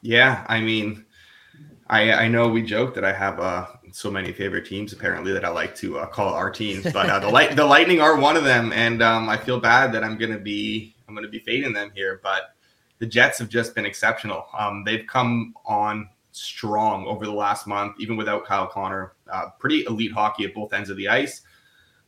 Yeah, 0.00 0.44
I 0.48 0.60
mean, 0.60 1.04
I 1.88 2.12
I 2.12 2.28
know 2.28 2.48
we 2.48 2.62
joke 2.62 2.94
that 2.94 3.04
I 3.04 3.12
have 3.12 3.38
uh, 3.38 3.66
so 3.92 4.10
many 4.10 4.32
favorite 4.32 4.66
teams 4.66 4.92
apparently 4.92 5.32
that 5.32 5.44
I 5.44 5.50
like 5.50 5.74
to 5.76 5.98
uh, 5.98 6.06
call 6.06 6.32
our 6.32 6.50
teams, 6.50 6.84
but 6.92 7.08
uh, 7.08 7.18
the 7.18 7.28
light 7.28 7.54
the 7.54 7.64
Lightning 7.64 8.00
are 8.00 8.16
one 8.16 8.36
of 8.36 8.44
them, 8.44 8.72
and 8.72 9.02
um, 9.02 9.28
I 9.28 9.36
feel 9.36 9.60
bad 9.60 9.92
that 9.92 10.02
I'm 10.02 10.16
gonna 10.16 10.38
be 10.38 10.94
I'm 11.06 11.14
gonna 11.14 11.28
be 11.28 11.38
fading 11.38 11.74
them 11.74 11.92
here, 11.94 12.20
but 12.22 12.54
the 12.98 13.06
Jets 13.06 13.38
have 13.38 13.48
just 13.50 13.74
been 13.74 13.84
exceptional. 13.84 14.46
Um, 14.56 14.84
they've 14.84 15.06
come 15.06 15.54
on 15.66 16.08
strong 16.36 17.06
over 17.06 17.24
the 17.24 17.32
last 17.32 17.66
month, 17.66 17.96
even 17.98 18.16
without 18.16 18.44
Kyle 18.44 18.66
Connor. 18.66 19.12
Uh, 19.32 19.50
pretty 19.58 19.84
elite 19.84 20.12
hockey 20.12 20.44
at 20.44 20.54
both 20.54 20.72
ends 20.72 20.90
of 20.90 20.96
the 20.96 21.08
ice. 21.08 21.42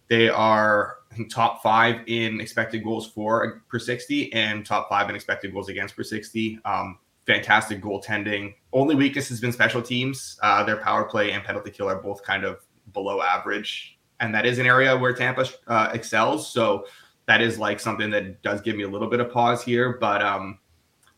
They 0.09 0.28
are 0.28 0.99
top 1.30 1.62
five 1.62 2.00
in 2.06 2.40
expected 2.40 2.85
goals 2.85 3.09
for 3.09 3.62
per 3.68 3.78
60 3.78 4.33
and 4.33 4.64
top 4.64 4.88
five 4.88 5.09
in 5.09 5.16
expected 5.16 5.52
goals 5.52 5.68
against 5.68 5.97
per 5.97 6.02
60. 6.02 6.59
Um, 6.64 6.99
fantastic 7.26 7.83
goaltending. 7.83 8.54
Only 8.73 8.95
weakness 8.95 9.28
has 9.28 9.40
been 9.40 9.52
special 9.52 9.83
teams. 9.83 10.38
Uh, 10.42 10.62
their 10.64 10.76
power 10.76 11.04
play 11.04 11.33
and 11.33 11.42
penalty 11.42 11.71
kill 11.71 11.88
are 11.88 12.00
both 12.00 12.23
kind 12.23 12.45
of 12.45 12.61
below 12.92 13.21
average. 13.21 13.99
And 14.21 14.35
that 14.35 14.47
is 14.47 14.59
an 14.59 14.66
area 14.66 14.97
where 14.97 15.12
Tampa 15.12 15.47
uh, 15.66 15.90
excels. 15.92 16.50
So 16.50 16.87
that 17.26 17.40
is 17.40 17.59
like 17.59 17.80
something 17.80 18.11
that 18.11 18.42
does 18.42 18.61
give 18.61 18.76
me 18.76 18.85
a 18.85 18.88
little 18.88 19.09
bit 19.09 19.21
of 19.21 19.30
pause 19.30 19.62
here. 19.62 19.99
But 20.00 20.23
um, 20.23 20.59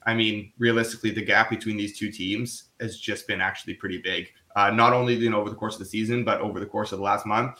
I 0.06 0.14
mean, 0.14 0.52
realistically, 0.58 1.10
the 1.10 1.24
gap 1.24 1.50
between 1.50 1.76
these 1.76 1.98
two 1.98 2.10
teams 2.10 2.67
has 2.80 2.98
just 2.98 3.26
been 3.26 3.40
actually 3.40 3.74
pretty 3.74 3.98
big. 3.98 4.28
Uh, 4.56 4.70
not 4.70 4.92
only 4.92 5.14
you 5.14 5.30
know 5.30 5.40
over 5.40 5.50
the 5.50 5.56
course 5.56 5.74
of 5.74 5.80
the 5.80 5.86
season, 5.86 6.24
but 6.24 6.40
over 6.40 6.60
the 6.60 6.66
course 6.66 6.92
of 6.92 6.98
the 6.98 7.04
last 7.04 7.26
month. 7.26 7.58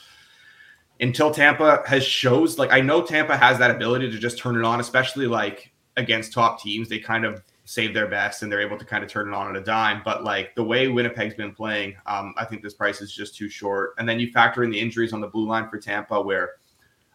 Until 1.00 1.30
Tampa 1.30 1.82
has 1.86 2.04
shows 2.04 2.58
like 2.58 2.72
I 2.72 2.80
know 2.80 3.02
Tampa 3.02 3.36
has 3.36 3.58
that 3.58 3.70
ability 3.70 4.10
to 4.10 4.18
just 4.18 4.38
turn 4.38 4.56
it 4.56 4.64
on, 4.64 4.80
especially 4.80 5.26
like 5.26 5.72
against 5.96 6.32
top 6.32 6.60
teams. 6.60 6.88
They 6.88 6.98
kind 6.98 7.24
of 7.24 7.42
save 7.68 7.92
their 7.92 8.06
best 8.06 8.42
and 8.42 8.50
they're 8.50 8.62
able 8.62 8.78
to 8.78 8.84
kind 8.84 9.04
of 9.04 9.10
turn 9.10 9.28
it 9.28 9.34
on 9.34 9.54
at 9.54 9.60
a 9.60 9.64
dime. 9.64 10.00
But 10.02 10.24
like 10.24 10.54
the 10.54 10.64
way 10.64 10.88
Winnipeg's 10.88 11.34
been 11.34 11.52
playing, 11.52 11.96
um, 12.06 12.32
I 12.38 12.46
think 12.46 12.62
this 12.62 12.72
price 12.72 13.02
is 13.02 13.12
just 13.12 13.36
too 13.36 13.50
short. 13.50 13.92
And 13.98 14.08
then 14.08 14.18
you 14.18 14.30
factor 14.30 14.64
in 14.64 14.70
the 14.70 14.80
injuries 14.80 15.12
on 15.12 15.20
the 15.20 15.26
blue 15.26 15.46
line 15.46 15.68
for 15.68 15.78
Tampa, 15.78 16.18
where 16.20 16.52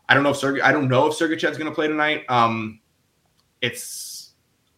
I 0.07 0.13
don't 0.13 0.22
know 0.22 0.29
if 0.29 0.38
Sergey, 0.38 0.62
I 0.62 0.72
don't 0.72 0.89
know 0.89 1.07
if 1.07 1.15
Sergey 1.15 1.36
Sergachev's 1.36 1.57
going 1.57 1.72
to 1.72 1.74
play 1.74 1.88
tonight. 1.88 2.24
Um, 2.29 2.79
it's 3.62 4.12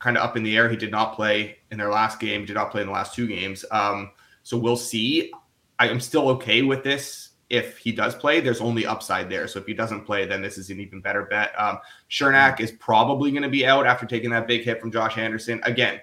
kind 0.05 0.17
of 0.17 0.23
up 0.23 0.37
in 0.37 0.43
the 0.43 0.55
air. 0.55 0.69
He 0.69 0.77
did 0.77 0.91
not 0.91 1.15
play 1.15 1.57
in 1.71 1.79
their 1.79 1.89
last 1.89 2.19
game. 2.19 2.45
Did 2.45 2.53
not 2.53 2.69
play 2.69 2.81
in 2.81 2.87
the 2.87 2.93
last 2.93 3.15
two 3.15 3.25
games. 3.25 3.65
Um, 3.71 4.11
so 4.43 4.55
we'll 4.55 4.77
see. 4.77 5.31
I 5.79 5.89
am 5.89 5.99
still 5.99 6.29
okay 6.29 6.61
with 6.61 6.83
this. 6.83 7.29
If 7.49 7.79
he 7.79 7.91
does 7.91 8.13
play, 8.13 8.39
there's 8.39 8.61
only 8.61 8.85
upside 8.85 9.31
there. 9.31 9.47
So 9.47 9.57
if 9.57 9.65
he 9.65 9.73
doesn't 9.73 10.05
play, 10.05 10.27
then 10.27 10.43
this 10.43 10.59
is 10.59 10.69
an 10.69 10.79
even 10.79 11.01
better 11.01 11.23
bet. 11.23 11.59
Um, 11.59 11.79
Cernak 12.11 12.59
is 12.59 12.71
probably 12.73 13.31
going 13.31 13.41
to 13.41 13.49
be 13.49 13.65
out 13.65 13.87
after 13.87 14.05
taking 14.05 14.29
that 14.29 14.45
big 14.45 14.63
hit 14.63 14.79
from 14.79 14.91
Josh 14.91 15.17
Anderson. 15.17 15.59
Again, 15.63 15.99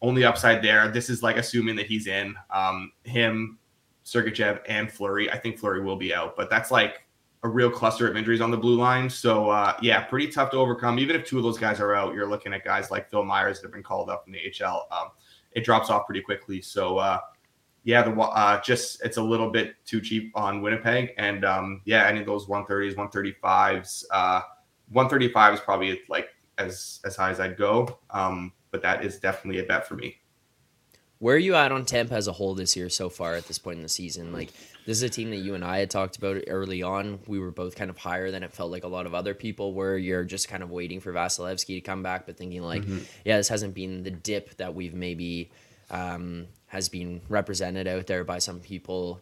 only 0.00 0.24
upside 0.24 0.62
there. 0.62 0.88
This 0.88 1.10
is 1.10 1.22
like 1.22 1.36
assuming 1.36 1.76
that 1.76 1.86
he's 1.86 2.06
in. 2.06 2.34
Um, 2.48 2.92
him, 3.04 3.58
Sergachev, 4.06 4.60
and 4.66 4.90
Fleury. 4.90 5.30
I 5.30 5.38
think 5.38 5.58
Fleury 5.58 5.82
will 5.82 5.96
be 5.96 6.14
out, 6.14 6.34
but 6.34 6.48
that's 6.48 6.70
like 6.70 7.02
a 7.44 7.48
real 7.48 7.70
cluster 7.70 8.08
of 8.08 8.16
injuries 8.16 8.40
on 8.40 8.50
the 8.50 8.56
blue 8.56 8.76
line. 8.76 9.08
So 9.08 9.50
uh, 9.50 9.76
yeah, 9.80 10.02
pretty 10.02 10.28
tough 10.28 10.50
to 10.50 10.56
overcome. 10.56 10.98
Even 10.98 11.16
if 11.16 11.24
two 11.24 11.38
of 11.38 11.44
those 11.44 11.58
guys 11.58 11.80
are 11.80 11.94
out, 11.94 12.14
you're 12.14 12.28
looking 12.28 12.52
at 12.52 12.64
guys 12.64 12.90
like 12.90 13.10
Phil 13.10 13.24
Myers 13.24 13.60
that 13.60 13.66
have 13.66 13.72
been 13.72 13.82
called 13.82 14.10
up 14.10 14.24
in 14.26 14.32
the 14.32 14.40
AHL. 14.64 14.88
Um, 14.90 15.08
it 15.52 15.64
drops 15.64 15.90
off 15.90 16.06
pretty 16.06 16.20
quickly. 16.20 16.60
So 16.60 16.98
uh, 16.98 17.20
yeah, 17.84 18.02
the 18.02 18.10
uh, 18.20 18.60
just 18.60 19.04
it's 19.04 19.16
a 19.16 19.22
little 19.22 19.50
bit 19.50 19.76
too 19.86 20.00
cheap 20.00 20.32
on 20.34 20.60
Winnipeg, 20.60 21.14
and 21.16 21.44
um, 21.44 21.80
yeah, 21.84 22.06
any 22.06 22.20
of 22.20 22.26
those 22.26 22.46
130s, 22.46 22.94
135s, 22.94 24.04
uh, 24.10 24.42
135 24.90 25.54
is 25.54 25.60
probably 25.60 26.00
like 26.08 26.28
as 26.58 27.00
as 27.04 27.16
high 27.16 27.30
as 27.30 27.40
I'd 27.40 27.56
go. 27.56 27.98
Um, 28.10 28.52
but 28.70 28.82
that 28.82 29.04
is 29.04 29.18
definitely 29.18 29.62
a 29.62 29.64
bet 29.64 29.86
for 29.86 29.94
me. 29.94 30.20
Where 31.20 31.34
are 31.34 31.38
you 31.38 31.56
at 31.56 31.72
on 31.72 31.84
Tampa 31.84 32.14
as 32.14 32.28
a 32.28 32.32
whole 32.32 32.54
this 32.54 32.76
year 32.76 32.88
so 32.88 33.08
far 33.08 33.34
at 33.34 33.48
this 33.48 33.58
point 33.58 33.78
in 33.78 33.82
the 33.82 33.88
season? 33.88 34.32
Like 34.32 34.50
this 34.86 34.98
is 34.98 35.02
a 35.02 35.08
team 35.08 35.30
that 35.30 35.38
you 35.38 35.54
and 35.54 35.64
I 35.64 35.78
had 35.78 35.90
talked 35.90 36.16
about 36.16 36.42
early 36.46 36.82
on. 36.82 37.18
We 37.26 37.40
were 37.40 37.50
both 37.50 37.74
kind 37.74 37.90
of 37.90 37.98
higher 37.98 38.30
than 38.30 38.44
it 38.44 38.52
felt 38.52 38.70
like 38.70 38.84
a 38.84 38.88
lot 38.88 39.06
of 39.06 39.14
other 39.14 39.34
people 39.34 39.74
were. 39.74 39.96
You're 39.96 40.24
just 40.24 40.48
kind 40.48 40.62
of 40.62 40.70
waiting 40.70 41.00
for 41.00 41.12
Vasilevskiy 41.12 41.74
to 41.74 41.80
come 41.80 42.04
back, 42.04 42.26
but 42.26 42.36
thinking 42.36 42.62
like, 42.62 42.82
mm-hmm. 42.82 42.98
yeah, 43.24 43.36
this 43.36 43.48
hasn't 43.48 43.74
been 43.74 44.04
the 44.04 44.12
dip 44.12 44.56
that 44.58 44.74
we've 44.74 44.94
maybe 44.94 45.50
um, 45.90 46.46
has 46.66 46.88
been 46.88 47.20
represented 47.28 47.88
out 47.88 48.06
there 48.06 48.22
by 48.22 48.38
some 48.38 48.60
people 48.60 49.20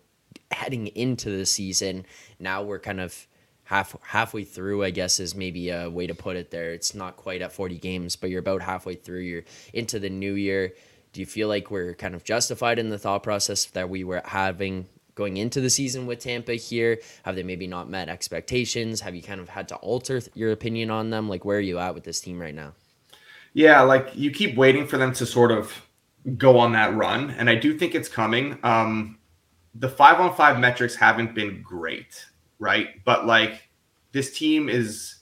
heading 0.51 0.89
into 0.89 1.31
the 1.31 1.47
season. 1.47 2.05
Now 2.39 2.63
we're 2.63 2.79
kind 2.79 3.01
of 3.01 3.27
half 3.65 3.97
halfway 4.03 4.45
through, 4.45 4.85
I 4.85 4.91
guess 4.91 5.19
is 5.19 5.35
maybe 5.35 5.71
a 5.71 5.91
way 5.91 6.07
to 6.07 6.15
put 6.15 6.37
it 6.37 6.51
there. 6.51 6.73
It's 6.73 6.95
not 6.95 7.17
quite 7.17 7.43
at 7.43 7.53
40 7.53 7.79
games, 7.79 8.17
but 8.17 8.31
you're 8.31 8.41
about 8.41 8.63
halfway 8.63 8.95
through. 8.95 9.21
You're 9.21 9.45
into 9.73 9.99
the 9.99 10.11
new 10.11 10.35
year. 10.35 10.75
Do 11.17 11.21
you 11.21 11.27
feel 11.27 11.49
like 11.49 11.71
we're 11.71 11.95
kind 11.95 12.15
of 12.15 12.25
justified 12.25 12.79
in 12.79 12.91
the 12.91 12.99
thought 12.99 13.23
process 13.23 13.65
that 13.69 13.89
we 13.89 14.05
were 14.05 14.21
having 14.23 14.87
going 15.15 15.39
into 15.39 15.63
the 15.63 15.71
season 15.71 16.05
with 16.05 16.19
Tampa 16.19 16.57
here? 16.57 17.01
Have 17.23 17.37
they 17.37 17.43
maybe 17.43 17.67
not 17.67 17.89
met 17.89 18.11
expectations? 18.11 19.01
Have 19.01 19.15
you 19.15 19.23
kind 19.23 19.41
of 19.41 19.49
had 19.49 19.67
to 19.69 19.77
alter 19.77 20.21
your 20.35 20.53
opinion 20.53 20.91
on 20.91 21.09
them? 21.09 21.27
Like, 21.27 21.43
where 21.43 21.57
are 21.57 21.63
you 21.63 21.79
at 21.79 21.95
with 21.95 22.05
this 22.05 22.21
team 22.21 22.39
right 22.39 22.55
now? 22.55 22.75
Yeah, 23.55 23.81
like 23.81 24.15
you 24.15 24.31
keep 24.31 24.59
waiting 24.59 24.87
for 24.87 24.99
them 24.99 25.15
to 25.15 25.25
sort 25.25 25.53
of 25.53 25.87
go 26.37 26.59
on 26.59 26.73
that 26.73 26.95
run, 26.95 27.31
and 27.31 27.49
I 27.49 27.55
do 27.55 27.79
think 27.79 27.95
it's 27.95 28.11
coming. 28.11 28.59
Um, 28.63 29.19
the 29.75 29.89
five 29.89 30.21
on 30.21 30.35
five 30.35 30.61
metrics 30.61 30.97
haven't 30.97 31.35
been 31.35 31.63
great, 31.63 32.27
right? 32.59 33.03
But 33.07 33.25
like 33.25 33.71
this 34.13 34.37
team 34.37 34.69
is 34.69 35.15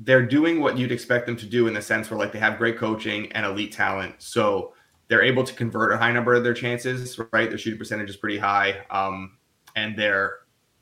they're 0.00 0.26
doing 0.26 0.58
what 0.58 0.76
you'd 0.76 0.90
expect 0.90 1.26
them 1.26 1.36
to 1.36 1.46
do 1.46 1.68
in 1.68 1.74
the 1.74 1.80
sense 1.80 2.10
where 2.10 2.18
like 2.18 2.32
they 2.32 2.40
have 2.40 2.58
great 2.58 2.76
coaching 2.76 3.30
and 3.30 3.46
elite 3.46 3.70
talent. 3.70 4.16
So 4.18 4.72
they're 5.08 5.22
able 5.22 5.44
to 5.44 5.54
convert 5.54 5.92
a 5.92 5.96
high 5.96 6.12
number 6.12 6.34
of 6.34 6.42
their 6.42 6.54
chances, 6.54 7.18
right? 7.32 7.48
Their 7.48 7.58
shooting 7.58 7.78
percentage 7.78 8.10
is 8.10 8.16
pretty 8.16 8.38
high. 8.38 8.84
Um, 8.90 9.38
and 9.76 9.96
their, 9.96 10.38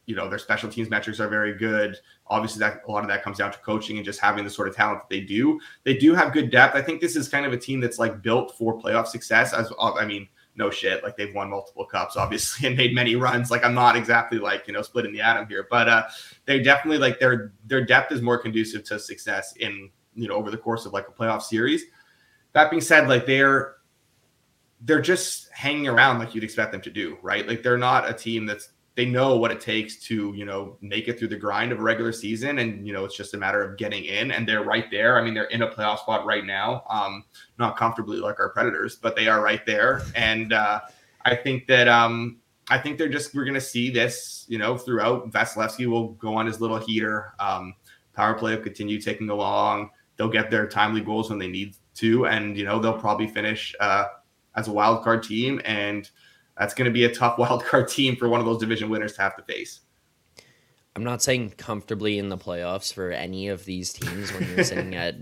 you 0.07 0.15
know, 0.15 0.29
their 0.29 0.39
special 0.39 0.71
teams 0.71 0.89
metrics 0.89 1.21
are 1.21 1.29
very 1.29 1.57
good. 1.57 1.97
Obviously, 2.29 2.61
that 2.61 2.83
a 2.87 2.91
lot 2.91 3.03
of 3.03 3.09
that 3.09 3.23
comes 3.23 3.39
down 3.39 3.53
to 3.53 3.59
coaching 3.59 3.97
and 3.97 4.05
just 4.05 4.21
having 4.21 4.45
the 4.45 4.51
sort 4.51 4.69
of 4.69 4.75
talent 4.75 5.01
that 5.01 5.15
they 5.15 5.21
do. 5.21 5.61
They 5.85 5.97
do 5.97 6.15
have 6.15 6.33
good 6.33 6.51
depth. 6.51 6.75
I 6.75 6.83
think 6.83 7.01
this 7.01 7.17
is 7.17 7.29
kind 7.29 7.45
of 7.45 7.53
a 7.53 7.59
team 7.59 7.81
that's 7.81 7.99
like 7.99 8.23
built 8.23 8.57
for 8.57 8.81
playoff 8.81 9.07
success. 9.07 9.53
As 9.53 9.73
I 9.79 10.07
mean, 10.07 10.29
no 10.57 10.71
shit, 10.71 11.03
like 11.03 11.17
they've 11.17 11.35
won 11.35 11.51
multiple 11.51 11.85
cups, 11.85 12.17
obviously, 12.17 12.67
and 12.69 12.77
made 12.77 12.95
many 12.95 13.17
runs. 13.17 13.51
Like 13.51 13.65
I'm 13.65 13.75
not 13.75 13.97
exactly 13.97 14.39
like 14.39 14.67
you 14.67 14.73
know 14.73 14.83
splitting 14.83 15.13
the 15.13 15.21
atom 15.21 15.49
here, 15.49 15.67
but 15.71 15.89
uh, 15.89 16.05
they 16.47 16.61
definitely 16.61 16.99
like 16.99 17.19
their 17.19 17.53
their 17.67 17.85
depth 17.85 18.13
is 18.13 18.23
more 18.23 18.39
conducive 18.39 18.85
to 18.85 18.99
success 18.99 19.55
in 19.57 19.91
you 20.15 20.29
know 20.29 20.35
over 20.35 20.51
the 20.51 20.59
course 20.59 20.87
of 20.87 20.93
like 20.93 21.09
a 21.09 21.13
playoff 21.13 21.43
series. 21.43 21.83
That 22.53 22.71
being 22.71 22.83
said, 22.83 23.09
like 23.09 23.27
they're 23.27 23.75
they're 24.85 25.01
just 25.01 25.51
hanging 25.53 25.89
around 25.89 26.19
like 26.19 26.35
you'd 26.35 26.45
expect 26.45 26.73
them 26.73 26.81
to 26.83 26.91
do, 26.91 27.17
right? 27.23 27.47
Like 27.49 27.63
they're 27.63 27.79
not 27.79 28.09
a 28.09 28.13
team 28.13 28.47
that's 28.47 28.71
they 28.97 29.05
know 29.05 29.37
what 29.37 29.51
it 29.51 29.61
takes 29.61 29.97
to, 29.97 30.33
you 30.37 30.45
know, 30.45 30.77
make 30.81 31.09
it 31.09 31.19
through 31.19 31.29
the 31.29 31.37
grind 31.37 31.73
of 31.73 31.81
a 31.81 31.83
regular 31.83 32.13
season. 32.13 32.61
And, 32.61 32.87
you 32.87 32.93
know, 32.93 33.05
it's 33.05 33.17
just 33.17 33.35
a 33.35 33.37
matter 33.37 33.61
of 33.61 33.77
getting 33.77 34.05
in 34.05 34.31
and 34.31 34.47
they're 34.47 34.63
right 34.63 34.89
there. 34.91 35.19
I 35.19 35.25
mean, 35.25 35.35
they're 35.35 35.45
in 35.45 35.63
a 35.63 35.69
playoff 35.69 35.99
spot 35.99 36.25
right 36.25 36.45
now. 36.45 36.85
Um, 36.89 37.25
not 37.59 37.77
comfortably 37.77 38.19
like 38.19 38.39
our 38.39 38.51
predators, 38.51 38.95
but 38.95 39.17
they 39.17 39.27
are 39.27 39.43
right 39.43 39.67
there. 39.67 40.03
And 40.15 40.53
uh 40.53 40.81
I 41.25 41.35
think 41.35 41.67
that 41.67 41.89
um 41.89 42.39
I 42.71 42.79
think 42.79 42.99
they're 42.99 43.09
just 43.09 43.35
we're 43.35 43.45
gonna 43.45 43.61
see 43.61 43.91
this, 43.91 44.45
you 44.49 44.59
know, 44.59 44.77
throughout. 44.77 45.31
Vasilevskiy 45.31 45.87
will 45.87 46.11
go 46.13 46.35
on 46.37 46.47
his 46.47 46.61
little 46.61 46.79
heater. 46.79 47.35
Um, 47.41 47.75
power 48.15 48.35
play 48.35 48.55
will 48.55 48.63
continue 48.63 49.01
taking 49.01 49.29
along. 49.29 49.91
They'll 50.17 50.29
get 50.29 50.51
their 50.51 50.69
timely 50.69 51.01
goals 51.01 51.31
when 51.31 51.39
they 51.39 51.49
need 51.49 51.77
to, 51.97 52.27
and 52.27 52.57
you 52.57 52.65
know, 52.65 52.79
they'll 52.79 52.99
probably 52.99 53.27
finish 53.27 53.75
uh 53.81 54.05
as 54.57 54.69
a 54.69 54.73
wild 54.73 55.03
card 55.03 55.23
team, 55.23 55.61
and 55.65 56.11
that's 56.59 56.75
going 56.75 56.87
to 56.87 56.93
be 56.93 57.05
a 57.05 57.15
tough 57.15 57.39
wild 57.39 57.65
card 57.65 57.89
team 57.89 58.17
for 58.17 58.29
one 58.29 58.41
of 58.41 58.47
those 58.47 58.59
division 58.59 58.89
winners 58.89 59.15
to 59.15 59.23
have 59.23 59.37
to 59.37 59.43
face. 59.43 59.81
I'm 60.97 61.03
not 61.03 61.23
saying 61.23 61.55
comfortably 61.57 62.19
in 62.19 62.29
the 62.29 62.39
playoffs 62.39 62.95
for 62.95 63.11
any 63.11 63.49
of 63.49 63.65
these 63.65 63.93
teams 63.93 64.33
when 64.33 64.49
you're 64.49 64.63
sitting 64.63 64.95
at 64.95 65.17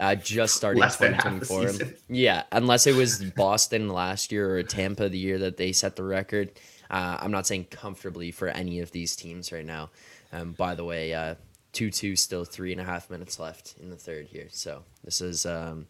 uh, 0.00 0.16
just 0.16 0.56
starting 0.56 0.82
2024. 0.82 1.88
Yeah, 2.08 2.42
unless 2.50 2.88
it 2.88 2.96
was 2.96 3.22
Boston 3.22 3.88
last 3.88 4.32
year 4.32 4.58
or 4.58 4.64
Tampa 4.64 5.08
the 5.08 5.18
year 5.18 5.38
that 5.38 5.56
they 5.56 5.70
set 5.70 5.94
the 5.94 6.02
record. 6.02 6.50
Uh, 6.90 7.16
I'm 7.20 7.30
not 7.30 7.46
saying 7.46 7.66
comfortably 7.70 8.32
for 8.32 8.48
any 8.48 8.80
of 8.80 8.90
these 8.90 9.14
teams 9.14 9.52
right 9.52 9.64
now. 9.64 9.90
Um, 10.32 10.52
by 10.52 10.74
the 10.74 10.84
way, 10.84 11.14
uh, 11.14 11.36
2 11.74 11.90
2, 11.90 12.16
still 12.16 12.44
three 12.44 12.72
and 12.72 12.80
a 12.80 12.84
half 12.84 13.08
minutes 13.10 13.38
left 13.38 13.74
in 13.80 13.90
the 13.90 13.96
third 13.96 14.26
here. 14.26 14.48
So 14.50 14.82
this 15.04 15.20
is 15.20 15.46
um, 15.46 15.86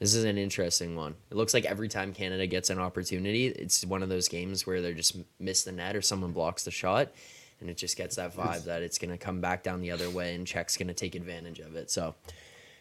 this 0.00 0.14
is 0.14 0.24
an 0.24 0.38
interesting 0.38 0.96
one. 0.96 1.14
It 1.30 1.36
looks 1.36 1.54
like 1.54 1.66
every 1.66 1.88
time 1.88 2.12
Canada 2.12 2.46
gets 2.46 2.70
an 2.70 2.78
opportunity, 2.78 3.46
it's 3.46 3.84
one 3.84 4.02
of 4.02 4.08
those 4.08 4.28
games 4.28 4.66
where 4.66 4.80
they 4.80 4.94
just 4.94 5.16
miss 5.38 5.62
the 5.62 5.72
net 5.72 5.94
or 5.94 6.00
someone 6.00 6.32
blocks 6.32 6.64
the 6.64 6.70
shot, 6.70 7.12
and 7.60 7.68
it 7.68 7.76
just 7.76 7.98
gets 7.98 8.16
that 8.16 8.34
vibe 8.34 8.64
that 8.64 8.82
it's 8.82 8.98
going 8.98 9.10
to 9.10 9.18
come 9.18 9.42
back 9.42 9.62
down 9.62 9.82
the 9.82 9.90
other 9.90 10.08
way 10.08 10.34
and 10.34 10.46
Czech's 10.46 10.78
going 10.78 10.88
to 10.88 10.94
take 10.94 11.14
advantage 11.14 11.60
of 11.60 11.76
it. 11.76 11.90
So 11.90 12.14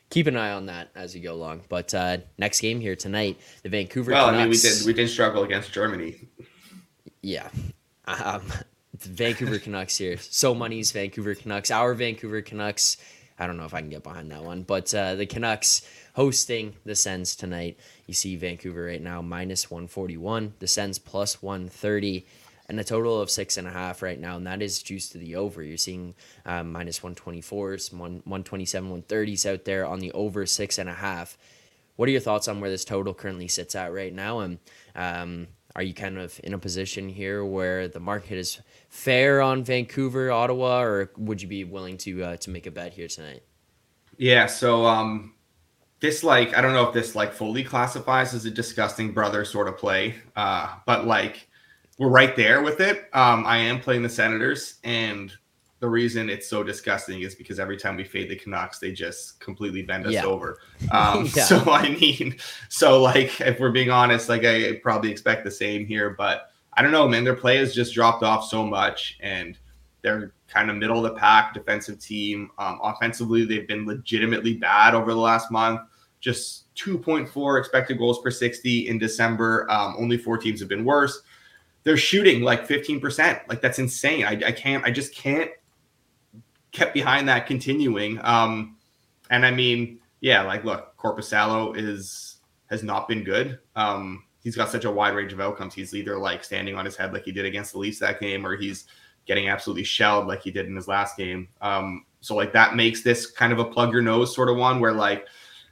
keep 0.10 0.28
an 0.28 0.38
eye 0.38 0.52
on 0.52 0.68
that 0.68 0.90
as 0.96 1.14
you 1.14 1.22
go 1.22 1.34
along. 1.34 1.64
But 1.68 1.94
uh, 1.94 2.20
next 2.38 2.62
game 2.62 2.80
here 2.80 2.96
tonight, 2.96 3.38
the 3.64 3.70
Vancouver. 3.70 4.12
Well, 4.12 4.28
Canucks. 4.28 4.40
I 4.40 4.44
mean, 4.44 4.50
we 4.50 4.58
did 4.58 4.86
we 4.86 4.94
did 4.94 5.10
struggle 5.10 5.44
against 5.44 5.74
Germany. 5.74 6.16
Yeah. 7.22 7.50
Um, 8.08 8.44
Vancouver 8.98 9.60
Canucks 9.60 9.98
here. 9.98 10.18
So 10.18 10.54
money's 10.56 10.92
Vancouver 10.92 11.36
Canucks. 11.36 11.72
Our 11.72 11.94
Vancouver 11.94 12.42
Canucks. 12.42 12.98
I 13.40 13.48
don't 13.48 13.58
know 13.58 13.66
if 13.66 13.74
I 13.74 13.80
can 13.80 13.90
get 13.90 14.04
behind 14.04 14.32
that 14.32 14.44
one, 14.44 14.64
but 14.64 14.94
uh, 14.94 15.16
the 15.16 15.26
Canucks 15.26 15.88
hosting 16.14 16.76
the 16.86 16.96
Sens 16.96 17.36
tonight. 17.36 17.80
You 18.06 18.14
see 18.14 18.36
Vancouver 18.36 18.86
right 18.86 19.02
now 19.02 19.22
minus 19.22 19.72
141, 19.72 20.56
the 20.60 20.68
Sens 20.68 21.00
plus 21.00 21.42
130, 21.42 22.26
and 22.68 22.80
a 22.80 22.84
total 22.84 23.20
of 23.20 23.30
six 23.30 23.58
and 23.58 23.68
a 23.68 23.72
half 23.72 24.02
right 24.02 24.20
now. 24.20 24.36
And 24.36 24.46
that 24.46 24.62
is 24.62 24.84
juiced 24.84 25.14
to 25.14 25.18
the 25.18 25.38
over. 25.38 25.64
You're 25.64 25.78
seeing 25.78 26.14
um, 26.46 26.72
minus 26.72 27.00
124s, 27.00 27.94
127, 27.94 29.04
130s 29.04 29.52
out 29.52 29.66
there 29.66 29.86
on 29.86 30.00
the 30.00 30.12
over 30.12 30.46
six 30.46 30.78
and 30.78 30.90
a 30.90 30.94
half. 30.94 31.38
What 31.96 32.08
are 32.08 32.12
your 32.12 32.22
thoughts 32.22 32.48
on 32.48 32.62
where 32.62 32.70
this 32.70 32.86
total 32.86 33.14
currently 33.14 33.48
sits 33.48 33.74
at 33.76 33.94
right 33.94 34.14
now? 34.14 34.40
And 34.40 34.60
um, 34.96 35.48
are 35.80 35.84
you 35.84 35.94
kind 35.94 36.18
of 36.18 36.38
in 36.44 36.54
a 36.54 36.60
position 36.60 37.08
here 37.08 37.46
where 37.46 37.88
the 37.88 38.02
market 38.02 38.38
is 38.38 38.60
fair 38.90 39.42
on 39.42 39.64
Vancouver, 39.64 40.30
Ottawa, 40.30 40.82
or 40.82 41.10
would 41.16 41.42
you 41.42 41.48
be 41.48 41.64
willing 41.64 41.96
to 42.00 42.22
uh, 42.22 42.36
to 42.36 42.50
make 42.50 42.68
a 42.68 42.72
bet 42.72 42.92
here 42.92 43.08
tonight? 43.08 43.44
Yeah, 44.18 44.46
so 44.48 44.86
um, 44.86 45.36
this 46.02 46.22
like 46.22 46.54
I 46.54 46.60
don't 46.60 46.74
know 46.74 46.86
if 46.86 46.94
this 46.94 47.16
like 47.16 47.32
fully 47.32 47.64
classifies 47.64 48.34
as 48.34 48.44
a 48.44 48.52
disgusting 48.52 49.14
brother 49.14 49.46
sort 49.46 49.70
of 49.70 49.78
play, 49.78 50.16
uh, 50.36 50.76
but 50.86 51.08
like 51.08 51.48
we're 51.98 52.10
right 52.10 52.36
there 52.36 52.62
with 52.62 52.82
it. 52.82 53.08
Um, 53.14 53.46
I 53.46 53.60
am 53.60 53.80
playing 53.80 54.02
the 54.02 54.10
Senators, 54.10 54.80
and 54.84 55.32
the 55.80 55.88
reason 55.88 56.30
it's 56.30 56.48
so 56.48 56.62
disgusting 56.62 57.22
is 57.22 57.36
because 57.36 57.60
every 57.60 57.78
time 57.78 57.96
we 57.96 58.04
fade 58.04 58.30
the 58.30 58.36
Canucks, 58.36 58.80
they 58.80 58.92
just 58.92 59.40
completely 59.40 59.82
bend 59.82 60.06
us 60.06 60.14
yeah. 60.14 60.26
over. 60.26 60.60
Um, 60.92 61.30
yeah. 61.36 61.44
So 61.44 61.60
I 61.72 61.90
mean, 61.90 62.38
so 62.70 63.02
like 63.02 63.42
if 63.42 63.60
we're 63.60 63.72
being 63.72 63.92
honest, 63.92 64.30
like 64.30 64.46
I 64.46 64.80
probably 64.82 65.12
expect 65.12 65.44
the 65.44 65.52
same 65.52 65.86
here, 65.86 66.12
but 66.12 66.52
I 66.74 66.82
don't 66.82 66.92
know, 66.92 67.08
man. 67.08 67.24
Their 67.24 67.36
play 67.36 67.58
has 67.58 67.76
just 67.76 67.94
dropped 67.94 68.24
off 68.24 68.46
so 68.46 68.66
much, 68.66 69.18
and 69.20 69.58
they're 70.02 70.34
kind 70.48 70.70
of 70.70 70.78
middle 70.78 71.06
of 71.06 71.14
the 71.14 71.20
pack 71.20 71.54
defensive 71.54 72.00
team. 72.00 72.50
Um, 72.58 72.80
offensively, 72.82 73.46
they've 73.46 73.68
been 73.68 73.86
legitimately 73.86 74.56
bad 74.56 74.96
over 74.96 75.14
the 75.14 75.20
last 75.20 75.52
month. 75.52 75.82
Just 76.22 76.74
2.4 76.76 77.60
expected 77.60 77.98
goals 77.98 78.22
per 78.22 78.32
60 78.32 78.88
in 78.88 78.98
December. 78.98 79.70
Um, 79.70 79.96
only 79.98 80.18
four 80.18 80.38
teams 80.38 80.60
have 80.60 80.70
been 80.70 80.86
worse. 80.86 81.22
They're 81.84 81.98
shooting 81.98 82.42
like 82.42 82.68
15%. 82.68 83.48
Like 83.48 83.62
that's 83.62 83.80
insane. 83.80 84.26
I, 84.26 84.32
I 84.48 84.52
can't, 84.52 84.84
I 84.86 84.92
just 84.92 85.14
can't 85.14 85.52
get 86.72 86.94
behind 86.94 87.28
that 87.30 87.48
continuing. 87.48 88.20
Um, 88.24 88.78
and 89.30 89.46
I 89.46 89.52
mean, 89.52 90.00
yeah, 90.22 90.44
like 90.44 90.64
look, 90.64 90.96
Korpisalo 90.98 91.78
is 91.78 92.38
has 92.70 92.84
not 92.84 93.08
been 93.08 93.24
good. 93.24 93.60
Um, 93.76 94.24
he's 94.44 94.56
got 94.56 94.70
such 94.70 94.86
a 94.86 94.92
wide 94.92 95.16
range 95.16 95.34
of 95.34 95.42
outcomes. 95.42 95.74
He's 95.74 95.94
either 95.94 96.18
like 96.18 96.44
standing 96.44 96.76
on 96.76 96.86
his 96.86 96.96
head 96.96 97.14
like 97.14 97.24
he 97.24 97.32
did 97.32 97.46
against 97.46 97.74
the 97.74 97.80
Leafs 97.80 98.00
that 98.00 98.20
game, 98.20 98.46
or 98.46 98.56
he's 98.56 98.86
getting 99.26 99.50
absolutely 99.50 99.84
shelled 99.84 100.28
like 100.28 100.42
he 100.42 100.52
did 100.52 100.66
in 100.66 100.76
his 100.76 100.88
last 100.88 101.18
game. 101.18 101.48
Um, 101.62 102.06
so 102.22 102.36
like 102.36 102.54
that 102.54 102.76
makes 102.76 103.04
this 103.04 103.30
kind 103.30 103.54
of 103.54 103.60
a 103.60 103.66
plug 103.66 103.94
your 103.94 104.02
nose 104.02 104.34
sort 104.34 104.50
of 104.50 104.58
one 104.58 104.80
where 104.80 104.94
like, 104.94 105.28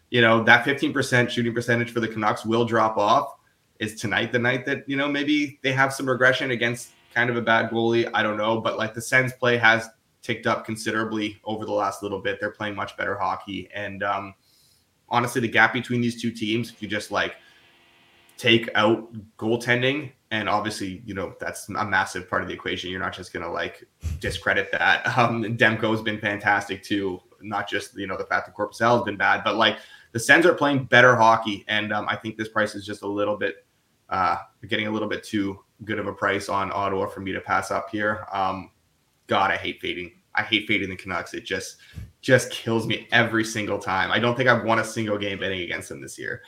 you 0.10 0.22
know, 0.22 0.44
that 0.44 0.63
15% 0.63 1.30
shooting 1.30 1.54
percentage 1.54 1.92
for 1.92 2.00
the 2.00 2.08
Canucks 2.08 2.46
will 2.46 2.66
drop 2.66 2.98
off. 2.98 3.34
Is 3.80 3.96
tonight 3.96 4.32
the 4.32 4.39
night 4.39 4.66
that, 4.66 4.88
you 4.88 4.96
know, 4.96 5.08
maybe 5.08 5.60
they 5.62 5.72
have 5.72 5.94
some 5.94 6.10
regression 6.10 6.51
against 6.51 6.92
kind 7.13 7.30
of 7.30 7.36
a 7.36 7.42
bad 7.42 7.70
goalie? 7.70 8.10
I 8.13 8.24
don't 8.24 8.38
know. 8.38 8.60
But 8.62 8.77
like 8.77 8.94
the 8.94 9.01
Sens 9.01 9.34
play 9.34 9.58
has 9.58 9.88
ticked 10.21 10.47
up 10.47 10.65
considerably 10.65 11.39
over 11.45 11.65
the 11.65 11.71
last 11.71 12.03
little 12.03 12.19
bit. 12.19 12.39
They're 12.39 12.51
playing 12.51 12.75
much 12.75 12.97
better 12.97 13.17
hockey. 13.17 13.69
And 13.74 14.03
um, 14.03 14.33
honestly, 15.09 15.41
the 15.41 15.47
gap 15.47 15.74
between 15.74 16.01
these 16.01 16.21
two 16.21 16.31
teams, 16.31 16.69
if 16.71 16.81
you 16.81 16.88
just 16.88 17.12
like 17.12 17.36
take 18.38 18.69
out 18.75 19.12
goaltending 19.38 20.12
and 20.29 20.47
obviously 20.47 21.01
you 21.05 21.13
know 21.13 21.33
that's 21.39 21.69
a 21.69 21.86
massive 21.86 22.29
part 22.29 22.41
of 22.41 22.47
the 22.47 22.53
equation. 22.53 22.89
You're 22.89 23.00
not 23.00 23.13
just 23.13 23.33
going 23.33 23.43
to 23.43 23.51
like 23.51 23.83
discredit 24.19 24.71
that. 24.71 25.05
Um 25.17 25.43
demko 25.57 25.91
has 25.91 26.01
been 26.01 26.19
fantastic 26.19 26.83
too. 26.83 27.19
Not 27.41 27.67
just 27.67 27.97
you 27.97 28.07
know 28.07 28.17
the 28.17 28.25
fact 28.25 28.45
that 28.45 28.55
Korpisalo 28.55 28.97
has 28.97 29.03
been 29.03 29.17
bad 29.17 29.43
but 29.43 29.55
like 29.55 29.77
the 30.12 30.19
sens 30.19 30.45
are 30.45 30.53
playing 30.53 30.86
better 30.86 31.15
hockey. 31.15 31.65
And 31.67 31.91
um, 31.91 32.05
i 32.07 32.15
think 32.15 32.38
this 32.38 32.50
price 32.50 32.75
is 32.75 32.86
just 32.86 33.01
a 33.01 33.07
little 33.07 33.38
bit 33.38 33.65
uh 34.09 34.38
getting 34.67 34.88
a 34.88 34.91
little 34.91 35.09
bit 35.09 35.24
too 35.24 35.59
good 35.83 36.00
of 36.00 36.07
a 36.07 36.13
price 36.13 36.50
on 36.50 36.71
ottawa 36.74 37.07
for 37.07 37.21
me 37.21 37.31
to 37.31 37.41
pass 37.41 37.71
up 37.71 37.89
here. 37.89 38.25
Um 38.31 38.71
god 39.27 39.51
i 39.51 39.57
hate 39.57 39.79
fading 39.79 40.12
i 40.36 40.41
hate 40.41 40.67
fading 40.67 40.89
the 40.89 40.96
canucks 40.96 41.34
it 41.34 41.46
just 41.46 41.77
just 42.22 42.51
kills 42.51 42.88
me 42.88 43.07
every 43.12 43.43
single 43.43 43.79
time 43.79 44.12
i 44.12 44.19
don't 44.19 44.36
think 44.36 44.50
i've 44.50 44.63
won 44.63 44.79
a 44.79 44.84
single 44.84 45.17
game 45.17 45.39
betting 45.39 45.62
against 45.62 45.89
them 45.89 46.01
this 46.01 46.17
year 46.17 46.41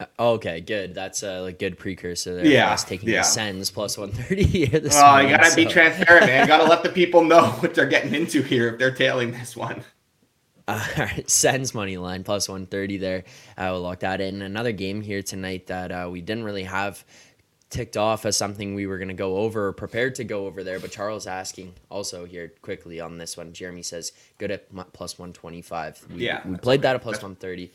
uh, 0.00 0.06
okay, 0.18 0.60
good. 0.60 0.94
That's 0.94 1.22
a 1.22 1.40
like 1.40 1.58
good 1.58 1.78
precursor 1.78 2.36
there. 2.36 2.46
Yeah, 2.46 2.74
taking 2.76 3.08
yeah. 3.08 3.20
the 3.20 3.24
Sens 3.24 3.70
plus 3.70 3.98
one 3.98 4.12
thirty 4.12 4.44
here 4.66 4.80
this. 4.80 4.94
Oh, 4.96 5.18
you 5.18 5.30
gotta 5.30 5.50
so. 5.50 5.56
be 5.56 5.66
transparent, 5.66 6.26
man. 6.26 6.46
gotta 6.46 6.64
let 6.64 6.82
the 6.82 6.88
people 6.90 7.24
know 7.24 7.46
what 7.46 7.74
they're 7.74 7.86
getting 7.86 8.14
into 8.14 8.42
here 8.42 8.68
if 8.68 8.78
they're 8.78 8.94
tailing 8.94 9.32
this 9.32 9.56
one. 9.56 9.82
Uh, 10.68 10.86
all 10.98 11.04
right, 11.04 11.28
Sens 11.28 11.74
money 11.74 11.96
line 11.96 12.22
plus 12.22 12.48
one 12.48 12.66
thirty 12.66 12.96
there. 12.96 13.24
I 13.56 13.70
will 13.72 13.80
lock 13.80 14.00
that 14.00 14.20
in. 14.20 14.42
Another 14.42 14.72
game 14.72 15.00
here 15.00 15.22
tonight 15.22 15.66
that 15.66 15.90
uh, 15.90 16.08
we 16.10 16.20
didn't 16.20 16.44
really 16.44 16.64
have 16.64 17.04
ticked 17.70 17.96
off 17.96 18.24
as 18.24 18.36
something 18.36 18.74
we 18.74 18.86
were 18.86 18.98
going 18.98 19.08
to 19.08 19.14
go 19.14 19.36
over 19.36 19.68
or 19.68 19.72
prepared 19.72 20.14
to 20.16 20.24
go 20.24 20.46
over 20.46 20.64
there. 20.64 20.80
But 20.80 20.90
Charles 20.90 21.26
asking 21.26 21.74
also 21.90 22.24
here 22.24 22.52
quickly 22.62 23.00
on 23.00 23.18
this 23.18 23.36
one. 23.36 23.52
Jeremy 23.52 23.82
says 23.82 24.12
good 24.38 24.50
at 24.50 24.70
plus 24.92 25.18
125. 25.18 26.06
We, 26.14 26.24
yeah. 26.26 26.46
We 26.46 26.56
played 26.56 26.82
that 26.82 26.96
at 26.96 27.02
plus 27.02 27.16
130. 27.16 27.70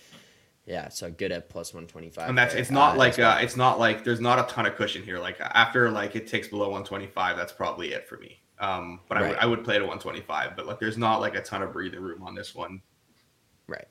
Yeah, 0.66 0.90
so 0.90 1.12
good 1.12 1.32
at 1.32 1.50
plus 1.50 1.74
one 1.74 1.88
twenty 1.88 2.10
five. 2.10 2.30
And 2.30 2.38
that's 2.38 2.54
it's 2.54 2.72
not 2.72 2.96
uh, 2.96 2.98
like 2.98 3.20
uh, 3.20 3.40
it's 3.42 3.58
not 3.58 3.80
like 3.80 4.06
there's 4.06 4.22
not 4.22 4.40
a 4.40 4.44
ton 4.54 4.66
of 4.66 4.76
cushion 4.76 5.04
here. 5.04 5.20
Like 5.20 5.38
after 5.42 5.92
like 5.92 6.16
it 6.16 6.26
takes 6.26 6.48
below 6.48 6.70
one 6.70 6.86
twenty 6.86 7.08
five, 7.08 7.36
that's 7.36 7.52
probably 7.52 7.92
it 7.92 8.08
for 8.08 8.18
me. 8.18 8.40
Um, 8.60 9.02
but 9.10 9.16
right. 9.16 9.24
I, 9.24 9.28
w- 9.28 9.40
I 9.42 9.46
would 9.46 9.66
play 9.66 9.78
to 9.78 9.86
one 9.86 10.00
twenty 10.00 10.22
five. 10.22 10.56
But 10.56 10.66
like 10.66 10.80
there's 10.80 10.98
not 10.98 11.20
like 11.20 11.36
a 11.36 11.42
ton 11.42 11.62
of 11.64 11.74
breathing 11.74 12.00
room 12.00 12.24
on 12.24 12.34
this 12.34 12.56
one. 12.56 12.82
Right. 13.68 13.88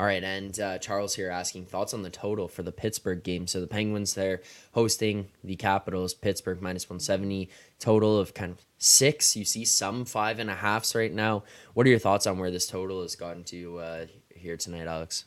All 0.00 0.06
right, 0.06 0.24
and 0.24 0.58
uh, 0.58 0.78
Charles 0.78 1.14
here 1.14 1.28
asking 1.28 1.66
thoughts 1.66 1.92
on 1.92 2.00
the 2.00 2.08
total 2.08 2.48
for 2.48 2.62
the 2.62 2.72
Pittsburgh 2.72 3.22
game. 3.22 3.46
So 3.46 3.60
the 3.60 3.66
Penguins 3.66 4.14
they're 4.14 4.40
hosting 4.72 5.28
the 5.44 5.56
Capitals, 5.56 6.14
Pittsburgh 6.14 6.62
minus 6.62 6.88
one 6.88 7.00
seventy, 7.00 7.50
total 7.78 8.18
of 8.18 8.32
kind 8.32 8.52
of 8.52 8.64
six. 8.78 9.36
You 9.36 9.44
see 9.44 9.66
some 9.66 10.06
five 10.06 10.38
and 10.38 10.48
a 10.48 10.54
halfs 10.54 10.94
right 10.94 11.12
now. 11.12 11.44
What 11.74 11.86
are 11.86 11.90
your 11.90 11.98
thoughts 11.98 12.26
on 12.26 12.38
where 12.38 12.50
this 12.50 12.66
total 12.66 13.02
has 13.02 13.14
gotten 13.14 13.44
to 13.44 13.78
uh, 13.78 14.06
here 14.34 14.56
tonight, 14.56 14.86
Alex? 14.86 15.26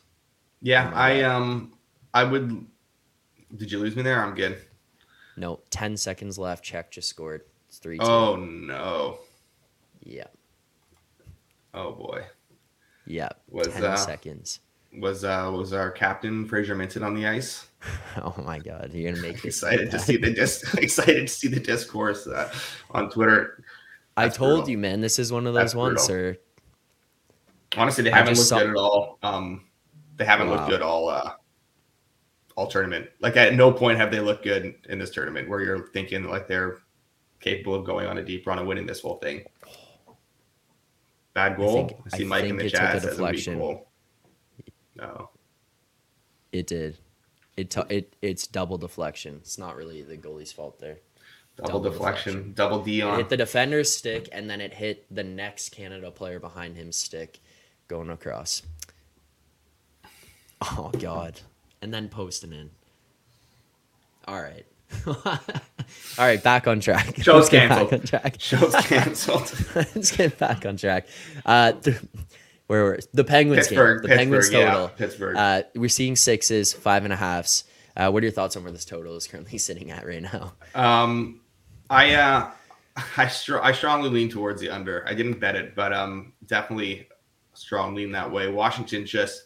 Yeah, 0.60 0.90
I 0.92 1.22
um, 1.22 1.74
I 2.12 2.24
would. 2.24 2.66
Did 3.56 3.70
you 3.70 3.78
lose 3.78 3.94
me 3.94 4.02
there? 4.02 4.20
I'm 4.20 4.34
good. 4.34 4.58
No, 5.36 5.60
ten 5.70 5.96
seconds 5.96 6.36
left. 6.36 6.64
Czech 6.64 6.90
just 6.90 7.08
scored. 7.08 7.42
It's 7.68 7.78
three. 7.78 8.00
Oh 8.00 8.34
no. 8.34 9.18
Yeah. 10.02 10.26
Oh 11.72 11.92
boy. 11.92 12.24
Yeah. 13.06 13.28
Was 13.48 13.68
ten 13.68 13.84
uh, 13.84 13.96
seconds. 13.96 14.58
Was 14.98 15.24
uh 15.24 15.50
was 15.52 15.72
our 15.72 15.90
captain 15.90 16.46
Fraser 16.46 16.74
Minton 16.74 17.02
on 17.02 17.14
the 17.14 17.26
ice? 17.26 17.66
oh 18.18 18.34
my 18.44 18.58
god, 18.58 18.90
you're 18.92 19.12
gonna 19.12 19.22
make 19.22 19.44
excited 19.44 19.90
to 19.90 19.98
see 19.98 20.16
the 20.16 20.32
dis- 20.32 20.74
excited 20.78 21.28
to 21.28 21.32
see 21.32 21.48
the 21.48 21.60
discourse 21.60 22.26
uh, 22.26 22.52
on 22.90 23.10
Twitter. 23.10 23.64
That's 24.16 24.34
I 24.34 24.38
told 24.38 24.50
brutal. 24.50 24.70
you, 24.70 24.78
man. 24.78 25.00
This 25.00 25.18
is 25.18 25.32
one 25.32 25.46
of 25.46 25.54
those 25.54 25.72
That's 25.72 25.74
ones, 25.74 26.02
sir. 26.02 26.36
Honestly, 27.76 28.04
they 28.04 28.10
haven't 28.10 28.34
looked 28.34 28.48
saw- 28.48 28.60
good 28.60 28.70
at 28.70 28.76
all. 28.76 29.18
Um, 29.22 29.66
they 30.16 30.24
haven't 30.24 30.48
wow. 30.48 30.56
looked 30.56 30.70
good 30.70 30.82
all 30.82 31.08
uh, 31.08 31.32
all 32.56 32.66
tournament. 32.66 33.08
Like 33.20 33.36
at 33.36 33.54
no 33.54 33.72
point 33.72 33.98
have 33.98 34.10
they 34.10 34.20
looked 34.20 34.44
good 34.44 34.74
in 34.88 34.98
this 34.98 35.10
tournament 35.10 35.48
where 35.48 35.60
you're 35.60 35.88
thinking 35.88 36.24
like 36.24 36.46
they're 36.46 36.78
capable 37.40 37.74
of 37.74 37.84
going 37.84 38.06
on 38.06 38.18
a 38.18 38.24
deep 38.24 38.46
run 38.46 38.58
and 38.58 38.68
winning 38.68 38.86
this 38.86 39.00
whole 39.00 39.16
thing. 39.16 39.44
Bad 41.34 41.56
goal. 41.56 41.84
I, 41.84 41.88
think, 41.88 42.00
I 42.12 42.16
see 42.16 42.24
I 42.24 42.26
Mike 42.28 42.44
in 42.44 42.56
the 42.56 42.70
chat 42.70 43.02
says 43.02 43.18
a 43.18 43.54
goal. 43.54 43.88
No, 44.96 45.30
it 46.52 46.66
did. 46.66 46.98
It 47.56 47.70
t- 47.70 47.82
it 47.88 48.14
it's 48.22 48.46
double 48.46 48.78
deflection. 48.78 49.36
It's 49.36 49.58
not 49.58 49.76
really 49.76 50.02
the 50.02 50.16
goalie's 50.16 50.52
fault 50.52 50.78
there. 50.80 50.98
Double, 51.56 51.68
double 51.68 51.90
deflection, 51.90 52.32
deflection, 52.32 52.52
double 52.54 52.82
D 52.82 53.00
on. 53.02 53.14
It 53.14 53.16
hit 53.18 53.28
the 53.28 53.36
defender's 53.36 53.92
stick, 53.94 54.28
and 54.32 54.50
then 54.50 54.60
it 54.60 54.74
hit 54.74 55.06
the 55.14 55.22
next 55.22 55.68
Canada 55.70 56.10
player 56.10 56.40
behind 56.40 56.76
him 56.76 56.90
stick, 56.92 57.40
going 57.88 58.10
across. 58.10 58.62
Oh 60.62 60.90
God. 60.98 61.40
And 61.82 61.92
then 61.92 62.08
posting 62.08 62.52
in. 62.54 62.70
All 64.26 64.40
right. 64.40 64.64
All 65.06 65.16
right, 66.16 66.42
back 66.42 66.66
on 66.66 66.80
track. 66.80 67.16
Show's 67.22 67.50
canceled. 67.50 67.90
Back 67.90 68.00
on 68.00 68.06
track. 68.06 68.36
Show's 68.38 68.74
canceled. 68.86 69.52
Let's 69.74 70.16
get 70.16 70.38
back 70.38 70.64
on 70.64 70.78
track. 70.78 71.06
Uh, 71.44 71.72
th- 71.72 71.98
where 72.66 72.84
were 72.84 72.98
the 73.12 73.24
Penguins 73.24 73.68
Pittsburgh, 73.68 74.02
game? 74.02 74.10
The 74.10 74.16
Penguins 74.16 74.50
total. 74.50 74.82
Yeah, 74.82 74.88
Pittsburgh. 74.96 75.36
Uh, 75.36 75.62
we're 75.74 75.88
seeing 75.88 76.16
sixes, 76.16 76.72
five 76.72 77.04
and 77.04 77.12
a 77.12 77.16
halves. 77.16 77.64
Uh, 77.96 78.10
what 78.10 78.22
are 78.22 78.26
your 78.26 78.32
thoughts 78.32 78.56
on 78.56 78.62
where 78.62 78.72
this 78.72 78.84
total 78.84 79.16
is 79.16 79.26
currently 79.26 79.58
sitting 79.58 79.90
at 79.90 80.06
right 80.06 80.22
now? 80.22 80.54
Um, 80.74 81.40
I 81.90 82.14
uh, 82.14 82.50
I 83.16 83.28
str- 83.28 83.60
I 83.60 83.72
strongly 83.72 84.08
lean 84.08 84.30
towards 84.30 84.60
the 84.60 84.70
under. 84.70 85.06
I 85.06 85.14
didn't 85.14 85.40
bet 85.40 85.56
it, 85.56 85.74
but 85.74 85.92
um, 85.92 86.32
definitely 86.46 87.08
strong 87.52 87.94
lean 87.94 88.10
that 88.12 88.30
way. 88.30 88.50
Washington 88.50 89.06
just 89.06 89.44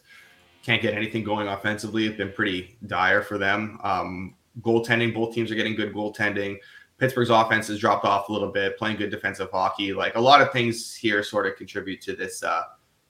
can't 0.63 0.81
get 0.81 0.95
anything 0.95 1.25
going 1.25 1.49
offensively. 1.49 2.07
It's 2.07 2.17
been 2.17 2.33
pretty 2.33 2.77
dire 2.87 3.23
for 3.23 3.39
them. 3.39 3.79
Um, 3.83 4.35
goaltending, 4.61 5.15
both 5.15 5.35
teams 5.35 5.51
are 5.51 5.55
getting 5.55 5.75
good 5.75 5.93
goaltending. 5.93 6.59
Pittsburgh's 6.99 7.31
offense 7.31 7.69
has 7.69 7.79
dropped 7.79 8.05
off 8.05 8.29
a 8.29 8.33
little 8.33 8.51
bit, 8.51 8.77
playing 8.77 8.97
good 8.97 9.11
defensive 9.11 9.51
hockey. 9.51 9.93
Like 9.93 10.17
a 10.17 10.21
lot 10.21 10.41
of 10.41 10.53
things 10.53 10.95
here 10.95 11.23
sort 11.23 11.47
of 11.47 11.57
contribute 11.57 12.01
to 12.03 12.17
this 12.17 12.43
uh 12.43 12.63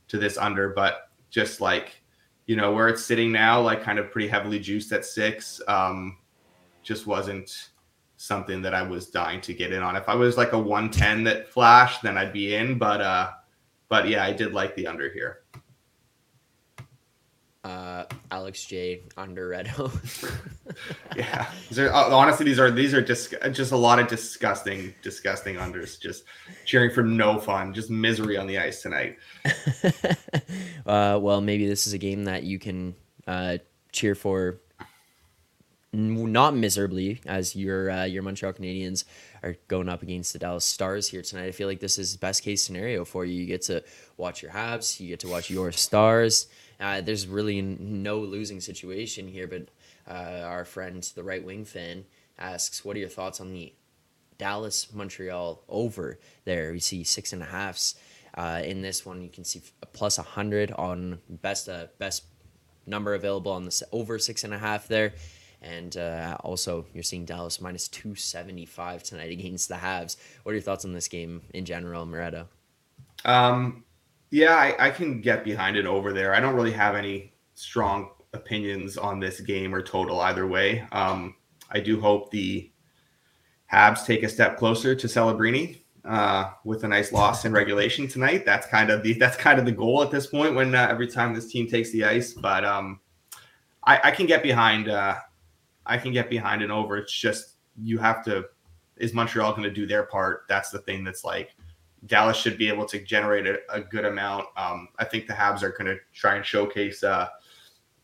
to 0.09 0.19
this 0.19 0.37
under, 0.37 0.71
but 0.71 1.11
just 1.31 1.61
like 1.61 2.03
you 2.47 2.57
know 2.57 2.73
where 2.73 2.89
it's 2.89 3.05
sitting 3.05 3.31
now, 3.31 3.61
like 3.61 3.83
kind 3.83 3.99
of 3.99 4.11
pretty 4.11 4.29
heavily 4.29 4.59
juiced 4.59 4.93
at 4.93 5.05
six, 5.05 5.61
um, 5.69 6.19
just 6.83 7.07
wasn't 7.07 7.71
something 8.17 8.63
that 8.63 8.75
I 8.75 8.83
was 8.83 9.09
dying 9.09 9.41
to 9.43 9.55
get 9.55 9.73
in 9.73 9.83
on. 9.83 9.97
If 9.97 10.09
I 10.09 10.15
was 10.15 10.37
like 10.37 10.53
a 10.53 10.59
110 10.59 11.25
that 11.25 11.49
flashed, 11.49 12.03
then 12.03 12.19
I'd 12.19 12.33
be 12.33 12.55
in. 12.55 12.79
But 12.79 13.01
uh, 13.01 13.31
but 13.89 14.09
yeah, 14.09 14.25
I 14.25 14.33
did 14.33 14.53
like 14.53 14.75
the 14.75 14.87
under 14.87 15.11
here 15.11 15.43
uh, 17.69 18.05
Alex 18.31 18.65
J 18.65 19.03
under 19.19 19.51
Redo. 19.51 19.93
yeah, 21.17 21.51
these 21.69 21.79
are, 21.79 21.93
uh, 21.93 22.11
honestly, 22.11 22.47
these 22.47 22.59
are 22.59 22.71
these 22.71 22.95
are 22.95 23.03
just 23.03 23.35
just 23.53 23.73
a 23.73 23.77
lot 23.77 23.99
of 23.99 24.09
disgusting, 24.09 24.95
disgusting 25.03 25.57
unders. 25.57 26.01
Just 26.01 26.25
cheering 26.65 26.91
for 26.91 27.03
no 27.03 27.39
fun, 27.39 27.75
just 27.75 27.91
misery 27.91 28.39
on 28.39 28.47
the 28.47 28.59
ice 28.59 28.81
tonight. 28.81 29.19
uh, 30.87 31.19
well, 31.21 31.43
maybe 31.43 31.69
this 31.69 31.87
is 31.87 31.93
a 31.93 31.99
game 31.99 32.25
that 32.25 32.43
you 32.43 32.59
can 32.59 32.95
uh, 33.27 33.59
cheer 33.93 34.15
for 34.15 34.61
not 35.93 36.55
miserably 36.55 37.21
as 37.27 37.55
your 37.55 37.91
uh, 37.91 38.05
your 38.05 38.23
Montreal 38.23 38.55
Canadiens 38.55 39.05
are 39.43 39.57
going 39.69 39.91
up 39.91 40.03
against 40.03 40.33
the 40.33 40.39
Dallas 40.39 40.65
Stars 40.65 41.09
here 41.09 41.23
tonight. 41.23 41.47
I 41.47 41.53
feel 41.53 41.69
like 41.69 41.81
this 41.81 41.99
is 41.99 42.17
best 42.17 42.43
case 42.43 42.63
scenario 42.63 43.05
for 43.05 43.27
you. 43.27 43.41
You 43.41 43.47
get 43.47 43.63
to 43.63 43.85
watch 44.17 44.43
your 44.43 44.53
Habs, 44.53 45.01
you 45.01 45.09
get 45.09 45.21
to 45.21 45.29
watch 45.29 45.51
your 45.51 45.71
Stars. 45.73 46.47
Uh, 46.81 47.01
there's 47.01 47.27
really 47.27 47.61
no 47.61 48.19
losing 48.19 48.61
situation 48.61 49.29
here, 49.29 49.47
but 49.47 49.69
uh, 50.09 50.43
our 50.45 50.65
friend, 50.65 51.03
the 51.15 51.25
right 51.25 51.45
wing 51.45 51.65
fan, 51.65 52.05
asks, 52.39 52.85
"What 52.85 52.97
are 52.97 53.01
your 53.01 53.09
thoughts 53.09 53.41
on 53.41 53.53
the 53.53 53.73
Dallas 54.39 54.93
Montreal 54.93 55.63
over 55.69 56.19
there?" 56.45 56.73
We 56.73 56.81
see 56.81 57.03
six 57.05 57.33
and 57.33 57.43
a 57.43 57.47
halfs. 57.47 57.97
Uh, 58.35 58.63
in 58.65 58.83
this 58.83 59.05
one, 59.05 59.23
you 59.23 59.29
can 59.29 59.45
see 59.45 59.63
plus 59.93 60.19
a 60.19 60.23
hundred 60.23 60.71
on 60.73 61.21
best 61.29 61.69
uh, 61.69 61.87
best 61.99 62.25
number 62.87 63.15
available 63.15 63.53
on 63.53 63.65
the 63.65 63.87
over 63.93 64.19
six 64.19 64.45
and 64.45 64.55
a 64.55 64.59
half 64.59 64.89
there. 64.89 65.15
And 65.61 65.97
uh, 65.97 66.37
also, 66.41 66.87
you're 66.95 67.03
seeing 67.03 67.25
Dallas 67.25 67.61
minus 67.61 67.89
275 67.89 69.03
tonight 69.03 69.31
against 69.39 69.69
the 69.69 69.75
Habs. 69.75 70.17
What 70.43 70.53
are 70.53 70.55
your 70.55 70.63
thoughts 70.63 70.85
on 70.85 70.93
this 70.93 71.09
game 71.09 71.43
in 71.53 71.65
general, 71.65 72.07
Moretto? 72.07 72.47
Um, 73.25 73.85
yeah, 74.31 74.55
I, 74.55 74.89
I 74.89 74.91
can 74.91 75.21
get 75.21 75.45
behind 75.45 75.77
it 75.77 75.87
over 75.87 76.13
there. 76.13 76.35
I 76.35 76.41
don't 76.41 76.55
really 76.55 76.73
have 76.73 76.95
any 76.95 77.33
strong 77.55 78.11
opinions 78.33 78.97
on 78.97 79.21
this 79.21 79.41
game 79.41 79.75
or 79.75 79.83
total 79.83 80.21
either 80.21 80.47
way. 80.47 80.87
Um, 80.93 81.37
I 81.71 81.81
do 81.81 82.01
hope 82.01 82.31
the 82.31 82.71
Habs 83.73 84.05
take 84.05 84.23
a 84.23 84.29
step 84.29 84.57
closer 84.57 84.95
to 84.95 85.07
Celebrini 85.07 85.83
uh, 86.05 86.51
with 86.65 86.85
a 86.85 86.89
nice 86.89 87.13
loss 87.13 87.45
in 87.45 87.53
regulation 87.53 88.09
tonight. 88.09 88.45
That's 88.47 88.67
kind 88.67 88.91
of 88.91 89.03
the 89.03 89.15
that's 89.15 89.37
kind 89.37 89.59
of 89.59 89.65
the 89.65 89.73
goal 89.73 90.03
at 90.03 90.11
this 90.11 90.27
point. 90.27 90.55
When 90.55 90.75
uh, 90.75 90.89
every 90.91 91.07
time 91.07 91.35
this 91.35 91.51
team 91.51 91.67
takes 91.67 91.91
the 91.91 92.05
ice, 92.05 92.33
but 92.33 92.65
um, 92.65 93.01
I, 93.85 94.01
I 94.05 94.11
can 94.11 94.27
get 94.27 94.43
behind 94.43 94.89
uh, 94.89 95.17
I 95.85 95.99
can 95.99 96.13
get 96.13 96.31
behind 96.31 96.63
and 96.63 96.73
over. 96.73 96.97
It's 96.97 97.13
just 97.13 97.57
you 97.83 97.99
have 97.99 98.25
to. 98.25 98.45
Is 98.97 99.15
Montreal 99.15 99.53
going 99.53 99.63
to 99.63 99.71
do 99.71 99.87
their 99.87 100.05
part? 100.05 100.43
That's 100.49 100.71
the 100.71 100.81
thing. 100.81 101.05
That's 101.05 101.25
like 101.25 101.55
Dallas 102.07 102.37
should 102.37 102.59
be 102.59 102.69
able 102.69 102.87
to 102.87 102.99
generate 103.01 103.47
a, 103.47 103.59
a 103.71 103.81
good 103.81 104.05
amount. 104.05 104.47
Um, 104.57 104.89
I 104.99 105.05
think 105.05 105.27
the 105.27 105.33
Habs 105.33 105.63
are 105.63 105.71
going 105.71 105.87
to 105.87 105.97
try 106.13 106.37
and 106.37 106.45
showcase 106.45 107.03
uh, 107.03 107.29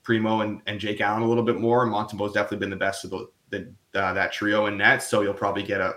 Primeau 0.03 0.41
and, 0.41 0.61
and 0.67 0.81
Jake 0.81 1.01
Allen 1.01 1.23
a 1.23 1.29
little 1.29 1.45
bit 1.45 1.61
more. 1.61 1.87
Montembeault's 1.87 2.35
definitely 2.35 2.59
been 2.59 2.71
the 2.71 2.77
best 2.77 3.05
of 3.05 3.11
the, 3.11 3.29
the 3.51 3.73
uh, 3.99 4.13
that 4.13 4.33
trio 4.33 4.67
in 4.67 4.77
net, 4.77 5.03
so 5.03 5.23
you'll 5.23 5.33
probably 5.33 5.63
get 5.63 5.81
a 5.81 5.95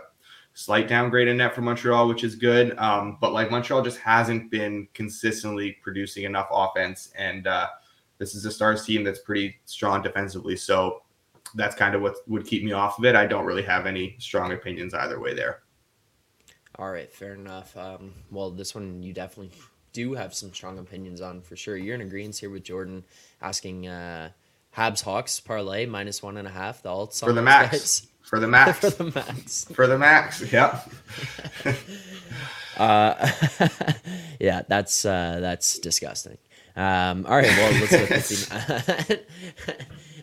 slight 0.53 0.87
downgrade 0.87 1.27
in 1.27 1.37
net 1.37 1.53
for 1.53 1.61
Montreal, 1.61 2.07
which 2.07 2.23
is 2.23 2.35
good. 2.35 2.77
Um, 2.77 3.17
but 3.19 3.33
like 3.33 3.51
Montreal 3.51 3.83
just 3.83 3.99
hasn't 3.99 4.49
been 4.49 4.87
consistently 4.93 5.77
producing 5.83 6.23
enough 6.23 6.47
offense, 6.51 7.11
and 7.17 7.47
uh, 7.47 7.67
this 8.17 8.33
is 8.33 8.45
a 8.45 8.51
Stars 8.51 8.85
team 8.85 9.03
that's 9.03 9.19
pretty 9.19 9.59
strong 9.65 10.01
defensively. 10.01 10.55
So 10.55 11.03
that's 11.55 11.75
kind 11.75 11.95
of 11.95 12.01
what 12.01 12.15
would 12.27 12.45
keep 12.45 12.63
me 12.63 12.71
off 12.71 12.97
of 12.97 13.05
it. 13.05 13.15
I 13.15 13.25
don't 13.25 13.45
really 13.45 13.63
have 13.63 13.85
any 13.85 14.15
strong 14.19 14.51
opinions 14.51 14.93
either 14.93 15.19
way 15.19 15.33
there. 15.33 15.63
All 16.79 16.91
right, 16.91 17.11
fair 17.11 17.33
enough. 17.33 17.75
Um, 17.75 18.13
well, 18.29 18.51
this 18.51 18.75
one 18.75 19.01
you 19.01 19.11
definitely 19.13 19.51
do 19.93 20.13
have 20.13 20.33
some 20.35 20.53
strong 20.53 20.77
opinions 20.77 21.21
on 21.21 21.41
for 21.41 21.55
sure. 21.55 21.75
You're 21.75 21.95
in 21.95 22.01
agreement 22.01 22.37
here 22.37 22.51
with 22.51 22.63
Jordan 22.63 23.03
asking 23.41 23.87
uh, 23.87 24.29
Habs 24.75 25.03
Hawks 25.03 25.39
parlay 25.39 25.87
minus 25.87 26.21
one 26.21 26.37
and 26.37 26.47
a 26.47 26.51
half. 26.51 26.83
The 26.83 26.89
alts 26.89 27.19
for 27.23 27.33
the 27.33 27.41
max. 27.41 28.07
For 28.21 28.39
the 28.39 28.47
max. 28.47 28.77
for 28.79 29.03
the 29.03 29.11
max. 29.11 29.65
For 29.73 29.87
the 29.87 29.97
max. 29.97 30.53
Yeah. 30.53 30.79
uh, 32.77 33.31
yeah, 34.39 34.61
that's 34.67 35.03
uh, 35.03 35.39
that's 35.41 35.79
disgusting. 35.79 36.37
Um, 36.75 37.25
all 37.25 37.35
right, 37.35 37.47
well, 37.47 37.71
let's 37.71 37.91
look 37.91 38.11
at 38.11 39.07
the 39.07 39.21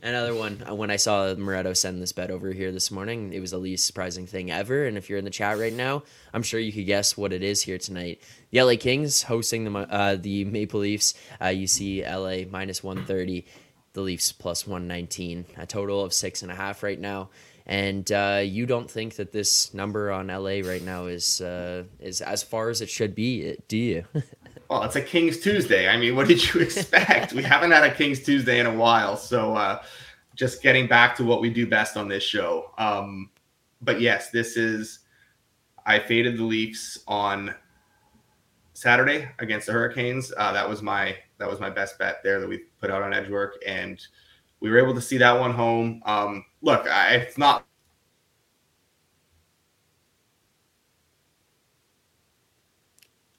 another 0.05 0.35
one 0.35 0.63
uh, 0.69 0.75
when 0.75 0.91
I 0.91 0.97
saw 0.97 1.35
Moretto 1.35 1.77
send 1.77 2.01
this 2.01 2.13
bet 2.13 2.31
over 2.31 2.53
here 2.53 2.71
this 2.71 2.91
morning, 2.91 3.33
it 3.33 3.41
was 3.41 3.51
the 3.51 3.59
least 3.59 3.87
surprising 3.87 4.27
thing 4.27 4.51
ever. 4.51 4.87
And 4.87 4.97
if 4.97 5.09
you're 5.09 5.19
in 5.19 5.25
the 5.25 5.31
chat 5.31 5.59
right 5.59 5.73
now, 5.73 6.03
I'm 6.33 6.43
sure 6.43 6.61
you 6.61 6.73
could 6.73 6.87
guess 6.87 7.17
what 7.17 7.33
it 7.33 7.43
is 7.43 7.63
here 7.63 7.79
tonight. 7.79 8.21
The 8.51 8.63
LA 8.63 8.77
Kings 8.77 9.23
hosting 9.23 9.65
the 9.65 9.79
uh, 9.79 10.17
the 10.17 10.45
Maple 10.45 10.81
Leafs. 10.81 11.15
Uh, 11.41 11.49
you 11.49 11.67
see 11.67 12.05
LA 12.05 12.45
minus 12.49 12.85
130, 12.85 13.47
the 13.95 14.01
Leafs 14.03 14.31
plus 14.31 14.67
119, 14.67 15.47
a 15.57 15.67
total 15.67 16.05
of 16.05 16.13
six 16.13 16.43
and 16.43 16.53
a 16.53 16.55
half 16.55 16.83
right 16.83 17.01
now. 17.01 17.31
And 17.67 18.11
uh, 18.13 18.43
you 18.45 18.67
don't 18.67 18.91
think 18.91 19.17
that 19.17 19.33
this 19.33 19.73
number 19.73 20.13
on 20.13 20.27
LA 20.27 20.61
right 20.63 20.83
now 20.83 21.07
is 21.07 21.41
uh, 21.41 21.85
is 21.99 22.21
as 22.21 22.43
far 22.43 22.69
as 22.69 22.83
it 22.83 22.91
should 22.91 23.15
be, 23.15 23.57
do 23.69 23.79
you? 23.79 24.05
well, 24.69 24.83
it's 24.83 24.97
a 24.97 25.03
King's 25.03 25.41
Tuesday. 25.41 25.89
I 25.89 25.97
mean, 25.97 26.17
what 26.17 26.29
did 26.29 26.55
you 26.55 26.61
expect? 26.63 27.33
we 27.33 27.43
haven't 27.43 27.71
had 27.71 27.85
a 27.85 27.95
King's 27.95 28.23
Tuesday 28.23 28.61
in 28.61 28.67
a 28.67 28.75
while, 28.75 29.17
so 29.17 29.55
uh, 29.55 29.83
just 30.35 30.63
getting 30.63 30.87
back 30.87 31.17
to 31.17 31.25
what 31.25 31.41
we 31.41 31.51
do 31.51 31.67
best 31.67 31.97
on 31.97 32.09
this 32.09 32.23
show. 32.23 32.73
Um, 32.79 33.31
but 33.81 34.01
yes, 34.01 34.31
this 34.31 34.57
is. 34.57 35.01
I 35.87 35.99
faded 35.99 36.39
the 36.39 36.45
Leafs 36.45 37.01
on 37.07 37.55
Saturday 38.73 39.29
against 39.39 39.67
the 39.67 39.73
Hurricanes. 39.73 40.33
Uh, 40.37 40.53
that 40.53 40.69
was 40.69 40.81
my 40.81 41.17
that 41.39 41.51
was 41.51 41.61
my 41.61 41.69
best 41.69 41.99
bet 41.99 42.23
there 42.23 42.41
that 42.41 42.49
we 42.49 42.59
put 42.81 42.91
out 42.91 43.03
on 43.03 43.13
Edgework, 43.13 43.57
and 43.67 44.01
we 44.61 44.71
were 44.71 44.79
able 44.79 44.95
to 44.95 45.01
see 45.01 45.19
that 45.19 45.39
one 45.39 45.53
home. 45.53 46.03
Um, 46.07 46.45
look, 46.63 46.89
I, 46.89 47.17
it's 47.17 47.37
not 47.37 47.67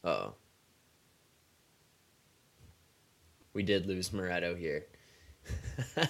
oh 0.04 0.36
we 3.56 3.64
did 3.64 3.88
lose 3.88 4.10
Moretto 4.10 4.56
here. 4.56 4.86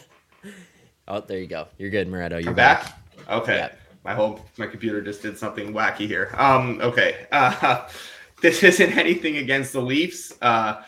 oh, 1.08 1.21
there 1.21 1.39
you 1.39 1.47
go. 1.47 1.67
You're 1.77 1.91
good, 1.91 2.10
Moretto. 2.10 2.43
You're 2.43 2.53
back. 2.53 2.84
back. 2.84 3.29
Okay. 3.29 3.58
Yeah. 3.58 3.71
My 4.03 4.13
whole 4.13 4.45
my 4.58 4.67
computer 4.67 5.01
just 5.01 5.21
did 5.21 5.38
something 5.38 5.73
wacky 5.73 6.08
here. 6.08 6.31
Um. 6.38 6.81
Okay. 6.81 7.27
Uh, 7.31 7.88
this 8.41 8.63
isn't 8.63 8.97
anything 8.97 9.38
against 9.38 9.71
the 9.71 9.81
Leafs. 9.81 10.34
Uh, 10.41 10.81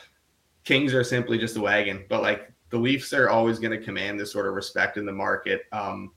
Kings 0.66 0.94
are 0.94 1.04
simply 1.04 1.38
just 1.38 1.56
a 1.56 1.62
wagon, 1.62 2.04
but 2.10 2.22
like 2.22 2.52
the 2.70 2.78
Leafs 2.78 3.14
are 3.14 3.30
always 3.30 3.60
going 3.60 3.78
to 3.78 3.84
command 3.84 4.20
this 4.20 4.32
sort 4.32 4.48
of 4.48 4.54
respect 4.54 4.98
in 4.98 5.06
the 5.06 5.14
market. 5.14 5.62
Um, 5.72 6.12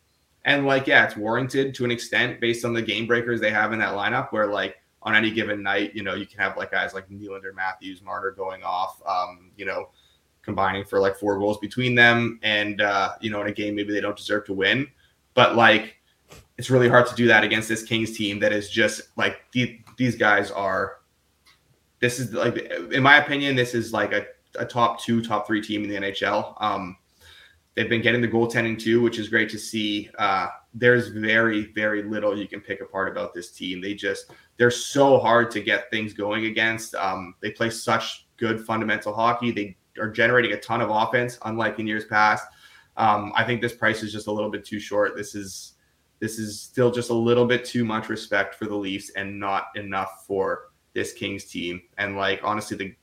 and 0.45 0.67
like, 0.67 0.87
yeah, 0.87 1.05
it's 1.05 1.17
warranted 1.17 1.75
to 1.77 1.85
an 1.85 1.91
extent 1.91 2.41
based 2.41 2.65
on 2.65 2.73
the 2.73 2.83
game 2.83 3.07
breakers 3.07 3.41
they 3.41 3.51
have 3.51 3.73
in 3.73 3.79
that 3.79 3.95
lineup, 3.95 4.33
where 4.33 4.47
like 4.47 4.77
on 5.03 5.15
any 5.15 5.31
given 5.31 5.63
night, 5.63 5.95
you 5.95 6.03
know, 6.03 6.15
you 6.15 6.27
can 6.27 6.41
have 6.41 6.57
like 6.57 6.71
guys 6.71 6.95
like 6.95 7.09
Nylander, 7.09 7.55
Matthews, 7.55 8.03
Marner 8.03 8.33
going 8.33 8.63
off. 8.63 9.01
Um, 9.07 9.53
you 9.57 9.65
know, 9.65 9.91
combining 10.43 10.85
for 10.85 11.01
like 11.01 11.17
four 11.17 11.39
goals 11.39 11.59
between 11.59 11.95
them. 11.95 12.39
And, 12.43 12.81
uh, 12.81 13.13
you 13.21 13.31
know, 13.31 13.41
in 13.41 13.49
a 13.49 13.53
game, 13.53 13.75
maybe 13.75 13.93
they 13.93 14.01
don't 14.01 14.17
deserve 14.17 14.45
to 14.47 14.53
win. 14.53 14.87
But 15.35 15.57
like, 15.57 15.97
it's 16.59 16.71
really 16.71 16.89
hard 16.89 17.07
to 17.07 17.15
do 17.15 17.27
that 17.29 17.45
against 17.45 17.69
this 17.69 17.83
Kings 17.83 18.17
team 18.17 18.39
that 18.41 18.53
is 18.53 18.71
just 18.71 19.03
like 19.17 19.41
the, 19.53 19.81
these 19.97 20.17
guys 20.17 20.51
are. 20.51 20.99
This 22.01 22.19
is 22.19 22.33
like, 22.33 22.57
in 22.93 23.03
my 23.03 23.17
opinion, 23.17 23.57
this 23.57 23.75
is 23.75 23.93
like 23.93 24.13
a, 24.13 24.25
a 24.59 24.65
top 24.65 25.03
two, 25.03 25.23
top 25.23 25.47
three 25.47 25.61
team 25.61 25.85
in 25.85 25.91
the 25.91 25.97
NHL. 25.97 26.55
Um, 26.63 26.97
they've 27.75 27.91
been 27.91 28.01
getting 28.01 28.23
the 28.23 28.29
goaltending 28.29 28.79
too, 28.79 29.03
which 29.03 29.19
is 29.19 29.29
great 29.29 29.51
to 29.51 29.59
see. 29.59 30.09
Uh, 30.19 30.49
there's 30.73 31.09
very, 31.09 31.73
very 31.73 32.03
little 32.03 32.39
you 32.39 32.49
can 32.49 32.61
pick 32.61 32.81
apart 32.81 33.11
about 33.11 33.35
this 33.35 33.51
team. 33.53 33.81
They 33.81 33.95
just, 33.95 34.33
they're 34.57 34.71
so 34.71 35.19
hard 35.19 35.51
to 35.53 35.61
get 35.61 35.91
things 35.91 36.13
going 36.13 36.47
against. 36.47 36.95
Um, 36.95 37.35
they 37.41 37.51
play 37.51 37.71
such 37.71 38.27
good 38.37 38.65
fundamental 38.65 39.13
hockey. 39.13 39.51
They 39.51 39.77
are 39.99 40.11
generating 40.11 40.53
a 40.53 40.61
ton 40.61 40.81
of 40.81 40.91
offense, 40.91 41.39
unlike 41.45 41.79
in 41.79 41.87
years 41.87 42.05
past. 42.05 42.47
Um, 42.97 43.33
I 43.35 43.45
think 43.45 43.61
this 43.61 43.73
price 43.73 44.03
is 44.03 44.13
just 44.13 44.27
a 44.27 44.33
little 44.33 44.51
bit 44.51 44.65
too 44.65 44.81
short. 44.81 45.17
This 45.17 45.35
is 45.35 45.75
this 46.19 46.39
is 46.39 46.61
still 46.61 46.91
just 46.91 47.11
a 47.11 47.15
little 47.15 47.47
bit 47.47 47.65
too 47.65 47.85
much 47.85 48.09
respect 48.09 48.55
for 48.55 48.67
the 48.67 48.75
Leafs 48.75 49.11
and 49.17 49.41
not 49.41 49.69
enough 49.75 50.27
for 50.27 50.71
this 50.93 51.13
Kings 51.13 51.47
team. 51.47 51.81
And 51.99 52.17
like 52.17 52.41
honestly, 52.45 52.77
the 52.77 52.95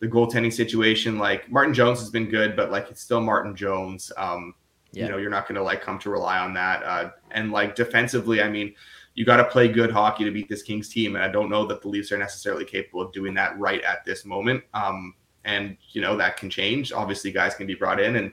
the 0.00 0.08
goaltending 0.08 0.52
situation, 0.52 1.18
like 1.18 1.50
Martin 1.50 1.74
Jones 1.74 2.00
has 2.00 2.10
been 2.10 2.28
good, 2.28 2.56
but 2.56 2.70
like 2.70 2.90
it's 2.90 3.02
still 3.02 3.20
Martin 3.20 3.54
Jones. 3.54 4.10
Um, 4.16 4.54
yeah. 4.92 5.04
You 5.04 5.10
know, 5.12 5.18
you're 5.18 5.30
not 5.30 5.46
going 5.46 5.56
to 5.56 5.62
like 5.62 5.82
come 5.82 5.98
to 6.00 6.10
rely 6.10 6.38
on 6.38 6.52
that. 6.54 6.82
Uh, 6.82 7.10
and 7.30 7.52
like 7.52 7.76
defensively, 7.76 8.42
I 8.42 8.48
mean, 8.50 8.74
you 9.14 9.24
got 9.24 9.36
to 9.36 9.44
play 9.44 9.68
good 9.68 9.90
hockey 9.90 10.24
to 10.24 10.30
beat 10.30 10.48
this 10.48 10.62
Kings 10.62 10.88
team, 10.88 11.14
and 11.14 11.24
I 11.24 11.28
don't 11.28 11.50
know 11.50 11.66
that 11.66 11.82
the 11.82 11.88
Leafs 11.88 12.10
are 12.12 12.18
necessarily 12.18 12.64
capable 12.64 13.02
of 13.02 13.12
doing 13.12 13.34
that 13.34 13.58
right 13.58 13.82
at 13.82 14.04
this 14.04 14.24
moment. 14.24 14.64
Um, 14.74 15.14
and 15.44 15.76
you 15.92 16.00
know 16.00 16.16
that 16.16 16.36
can 16.36 16.50
change. 16.50 16.92
Obviously, 16.92 17.32
guys 17.32 17.54
can 17.54 17.66
be 17.66 17.74
brought 17.74 18.00
in 18.00 18.16
and 18.16 18.32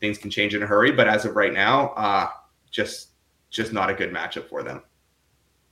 things 0.00 0.18
can 0.18 0.30
change 0.30 0.54
in 0.54 0.62
a 0.62 0.66
hurry. 0.66 0.92
But 0.92 1.08
as 1.08 1.24
of 1.24 1.36
right 1.36 1.52
now, 1.52 1.88
uh, 1.90 2.28
just 2.70 3.08
just 3.50 3.72
not 3.72 3.90
a 3.90 3.94
good 3.94 4.12
matchup 4.12 4.48
for 4.48 4.62
them. 4.62 4.82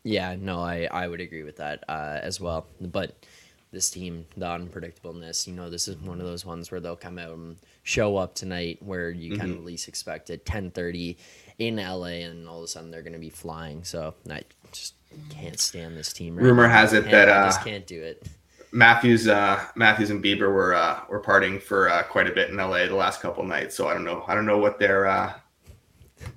Yeah, 0.05 0.37
no, 0.39 0.61
I 0.61 0.89
I 0.91 1.09
would 1.09 1.21
agree 1.21 1.43
with 1.43 1.57
that 1.57 1.85
uh, 1.89 2.19
as 2.23 2.41
well. 2.41 2.67
But 2.81 3.25
this 3.71 3.91
team, 3.91 4.27
the 4.37 4.47
unpredictableness, 4.47 5.47
you 5.47 5.53
know, 5.53 5.69
this 5.69 5.89
is 5.89 5.97
one 5.97 6.21
of 6.21 6.27
those 6.27 6.47
ones 6.47 6.71
where 6.71 6.81
they'll 6.81 6.97
come 6.97 7.19
out 7.19 7.33
and 7.33 7.57
show 7.83 8.17
up 8.17 8.35
tonight 8.35 8.79
where 8.83 9.11
you 9.11 9.33
mm-hmm. 9.33 9.41
kind 9.41 9.53
of 9.53 9.65
least 9.65 9.89
expect 9.89 10.31
it, 10.31 10.47
ten 10.47 10.71
thirty 10.71 11.19
in 11.59 11.77
LA, 11.77 12.25
and 12.25 12.49
all 12.49 12.59
of 12.59 12.65
a 12.65 12.69
sudden 12.69 12.91
they're 12.91 13.03
going 13.03 13.13
to 13.13 13.19
be 13.19 13.31
flying. 13.31 13.85
So 13.85 14.15
I 14.31 14.43
just 14.73 14.95
can't 15.31 15.59
stand 15.59 15.97
this 15.97 16.13
team. 16.13 16.37
Right 16.37 16.45
Rumor 16.45 16.67
now. 16.67 16.75
has 16.75 16.93
it 16.93 17.05
that 17.11 17.29
uh, 17.29 17.33
I 17.33 17.45
just 17.47 17.65
can't 17.65 17.87
do 17.87 18.03
it. 18.03 18.27
Matthews, 18.73 19.29
uh, 19.29 19.65
Matthews 19.77 20.11
and 20.11 20.23
Bieber 20.23 20.53
were 20.53 20.75
uh, 20.75 21.01
were 21.09 21.23
partying 21.23 21.61
for 21.61 21.89
uh, 21.89 22.03
quite 22.03 22.29
a 22.29 22.33
bit 22.33 22.51
in 22.51 22.57
LA 22.57 22.87
the 22.87 22.95
last 22.95 23.21
couple 23.21 23.45
nights. 23.45 23.75
So 23.77 23.89
I 23.89 23.95
don't 23.95 24.05
know. 24.05 24.25
I 24.27 24.35
don't 24.35 24.47
know 24.47 24.59
what 24.59 24.79
their 24.79 25.07
uh, 25.07 25.33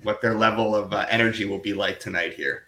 what 0.03 0.21
their 0.21 0.33
level 0.33 0.75
of 0.75 0.93
uh, 0.93 1.05
energy 1.09 1.45
will 1.45 1.59
be 1.59 1.73
like 1.73 1.99
tonight 1.99 2.33
here. 2.33 2.65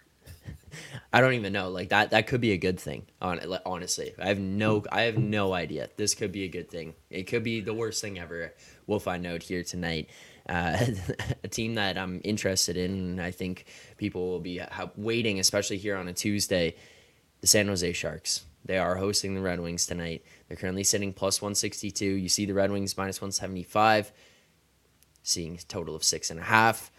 I 1.12 1.20
don't 1.20 1.34
even 1.34 1.52
know. 1.52 1.70
Like 1.70 1.90
that 1.90 2.10
that 2.10 2.26
could 2.26 2.40
be 2.40 2.52
a 2.52 2.56
good 2.56 2.78
thing. 2.78 3.06
On 3.22 3.40
honestly, 3.64 4.12
I 4.18 4.28
have 4.28 4.38
no 4.38 4.84
I 4.90 5.02
have 5.02 5.16
no 5.16 5.54
idea. 5.54 5.88
This 5.96 6.14
could 6.14 6.32
be 6.32 6.44
a 6.44 6.48
good 6.48 6.68
thing. 6.68 6.94
It 7.08 7.24
could 7.24 7.44
be 7.44 7.60
the 7.60 7.74
worst 7.74 8.00
thing 8.00 8.18
ever. 8.18 8.52
We'll 8.86 8.98
find 8.98 9.26
out 9.26 9.42
here 9.42 9.62
tonight. 9.62 10.10
Uh, 10.46 10.76
a 11.44 11.48
team 11.48 11.74
that 11.76 11.96
I'm 11.96 12.20
interested 12.24 12.76
in. 12.76 13.18
I 13.18 13.30
think 13.30 13.66
people 13.96 14.28
will 14.28 14.40
be 14.40 14.60
waiting, 14.96 15.38
especially 15.38 15.78
here 15.78 15.96
on 15.96 16.08
a 16.08 16.12
Tuesday. 16.12 16.74
The 17.40 17.46
San 17.46 17.68
Jose 17.68 17.92
Sharks. 17.92 18.44
They 18.64 18.78
are 18.78 18.96
hosting 18.96 19.34
the 19.34 19.40
Red 19.40 19.60
Wings 19.60 19.86
tonight. 19.86 20.24
They're 20.48 20.56
currently 20.56 20.84
sitting 20.84 21.12
plus 21.12 21.42
162. 21.42 22.04
You 22.04 22.28
see 22.28 22.46
the 22.46 22.54
Red 22.54 22.70
Wings 22.70 22.96
minus 22.96 23.20
175, 23.20 24.12
seeing 25.22 25.56
a 25.56 25.58
total 25.58 25.94
of 25.94 26.02
six 26.02 26.30
and 26.30 26.40
a 26.40 26.44
half. 26.44 26.90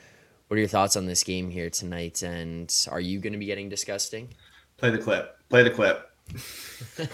What 0.47 0.58
are 0.58 0.60
your 0.60 0.67
thoughts 0.67 0.95
on 0.95 1.08
this 1.08 1.23
game 1.23 1.49
here 1.49 1.71
tonight? 1.71 2.21
And 2.21 2.73
are 2.91 2.99
you 2.99 3.19
going 3.19 3.34
to 3.34 3.39
be 3.39 3.47
getting 3.47 3.67
disgusting? 3.67 4.30
Play 4.78 4.91
the 4.91 4.99
clip. 4.99 5.38
Play 5.49 5.63
the 5.63 5.71
clip. 5.71 6.12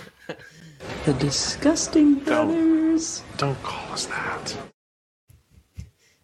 the 1.06 1.14
disgusting 1.14 2.16
brothers. 2.16 3.24
Don't, 3.38 3.54
don't 3.54 3.64
call 3.64 3.94
us 3.94 4.08
that. 4.08 4.58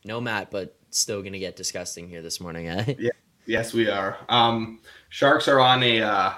No, 0.03 0.19
Matt, 0.19 0.51
but 0.51 0.77
still 0.89 1.21
going 1.21 1.33
to 1.33 1.39
get 1.39 1.55
disgusting 1.55 2.09
here 2.09 2.21
this 2.21 2.41
morning, 2.41 2.67
eh? 2.67 2.95
Yeah. 2.99 3.11
Yes, 3.45 3.73
we 3.73 3.89
are. 3.89 4.17
Um, 4.27 4.81
Sharks 5.07 5.47
are 5.47 5.61
on 5.61 5.81
a 5.81 6.01
uh, 6.01 6.33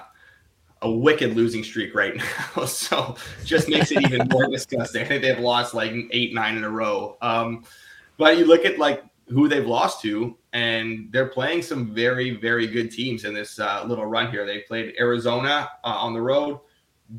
a 0.82 0.90
wicked 0.90 1.36
losing 1.36 1.62
streak 1.62 1.94
right 1.94 2.16
now, 2.16 2.64
so 2.66 3.16
just 3.44 3.68
makes 3.68 3.90
it 3.92 4.02
even 4.02 4.26
more 4.28 4.46
disgusting. 4.50 5.02
I 5.02 5.04
think 5.04 5.22
they've 5.22 5.38
lost 5.38 5.74
like 5.74 5.92
eight, 6.10 6.34
nine 6.34 6.56
in 6.56 6.64
a 6.64 6.70
row. 6.70 7.16
Um, 7.20 7.64
but 8.16 8.38
you 8.38 8.46
look 8.46 8.64
at 8.64 8.78
like 8.78 9.02
who 9.28 9.48
they've 9.48 9.66
lost 9.66 10.02
to, 10.02 10.36
and 10.52 11.08
they're 11.12 11.28
playing 11.28 11.62
some 11.62 11.94
very, 11.94 12.36
very 12.36 12.66
good 12.66 12.90
teams 12.90 13.24
in 13.24 13.34
this 13.34 13.58
uh, 13.58 13.84
little 13.86 14.06
run 14.06 14.30
here. 14.30 14.44
They 14.44 14.60
played 14.60 14.94
Arizona 14.98 15.68
uh, 15.84 15.88
on 15.88 16.12
the 16.12 16.20
road, 16.20 16.58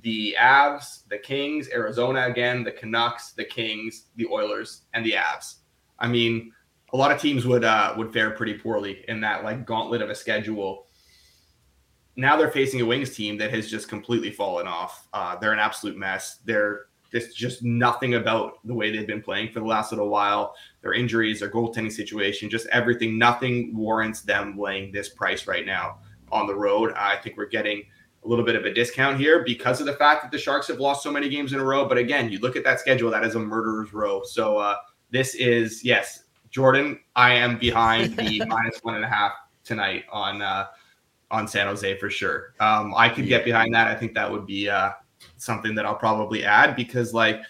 the 0.02 0.36
Avs, 0.40 1.08
the 1.10 1.18
Kings, 1.18 1.70
Arizona 1.74 2.26
again, 2.26 2.64
the 2.64 2.72
Canucks, 2.72 3.32
the 3.32 3.46
Kings, 3.46 4.08
the 4.16 4.28
Oilers, 4.28 4.84
and 4.94 5.06
the 5.06 5.14
Avs. 5.14 5.56
I 6.00 6.08
mean, 6.08 6.52
a 6.94 6.98
lot 6.98 7.12
of 7.12 7.22
teams 7.22 7.46
would 7.46 7.64
uh, 7.64 7.94
would 7.98 8.12
fare 8.12 8.32
pretty 8.32 8.56
poorly 8.56 9.06
in 9.08 9.22
that 9.22 9.44
like 9.44 9.66
gauntlet 9.66 10.02
of 10.02 10.10
a 10.10 10.16
schedule. 10.16 10.88
Now 12.16 12.36
they're 12.36 12.52
facing 12.52 12.82
a 12.82 12.86
Wings 12.86 13.16
team 13.16 13.38
that 13.38 13.52
has 13.52 13.70
just 13.70 13.88
completely 13.88 14.32
fallen 14.32 14.68
off. 14.68 15.08
Uh, 15.14 15.38
they're 15.38 15.54
an 15.54 15.60
absolute 15.60 15.98
mess. 15.98 16.40
They're 16.46 16.88
there's 17.12 17.34
just 17.34 17.62
nothing 17.62 18.16
about 18.16 18.66
the 18.66 18.74
way 18.74 18.90
they've 18.90 19.06
been 19.06 19.22
playing 19.22 19.52
for 19.52 19.60
the 19.60 19.66
last 19.66 19.92
little 19.92 20.08
while. 20.08 20.56
Their 20.82 20.94
injuries, 20.94 21.42
their 21.42 21.52
goaltending 21.52 21.92
situation, 21.92 22.50
just 22.50 22.68
everything. 22.68 23.18
Nothing 23.18 23.76
warrants 23.76 24.22
them 24.22 24.58
laying 24.58 24.92
this 24.92 25.10
price 25.10 25.46
right 25.46 25.66
now 25.66 26.00
on 26.32 26.48
the 26.48 26.56
road. 26.56 26.94
I 26.96 27.18
think 27.18 27.38
we're 27.38 27.48
getting 27.48 27.84
a 28.24 28.28
little 28.28 28.46
bit 28.46 28.56
of 28.56 28.66
a 28.66 28.74
discount 28.74 29.18
here 29.18 29.44
because 29.44 29.80
of 29.80 29.88
the 29.88 29.94
fact 29.94 30.22
that 30.24 30.32
the 30.32 30.38
Sharks 30.38 30.68
have 30.68 30.80
lost 30.80 31.04
so 31.04 31.12
many 31.12 31.28
games 31.28 31.54
in 31.54 31.60
a 31.60 31.64
row. 31.64 31.86
But 31.86 31.98
again, 31.98 32.32
you 32.32 32.40
look 32.40 32.56
at 32.56 32.64
that 32.64 32.80
schedule, 32.80 33.12
that 33.12 33.26
is 33.26 33.36
a 33.36 33.40
murderer's 33.40 33.94
row. 33.94 34.22
So 34.24 34.58
uh, 34.58 34.76
this 35.10 35.36
is, 35.36 35.84
yes, 35.84 36.24
Jordan, 36.50 37.00
I 37.16 37.34
am 37.34 37.58
behind 37.58 38.16
the 38.16 38.44
minus 38.48 38.80
one 38.84 38.96
and 38.96 39.04
a 39.04 39.08
half 39.08 39.34
tonight 39.64 40.06
on 40.12 40.42
uh, 40.42 40.68
on 41.32 41.48
San 41.48 41.68
Jose 41.68 41.98
for 41.98 42.10
sure. 42.10 42.54
Um, 42.60 42.94
I 42.96 43.10
could 43.10 43.28
get 43.28 43.46
behind 43.46 43.74
that. 43.74 43.88
I 43.88 43.96
think 43.96 44.14
that 44.14 44.30
would 44.30 44.46
be 44.46 44.70
uh, 44.70 44.92
something 45.38 45.74
that 45.76 45.86
I'll 45.86 45.96
probably 45.96 46.44
add 46.44 46.76
because, 46.76 47.14
like, 47.14 47.42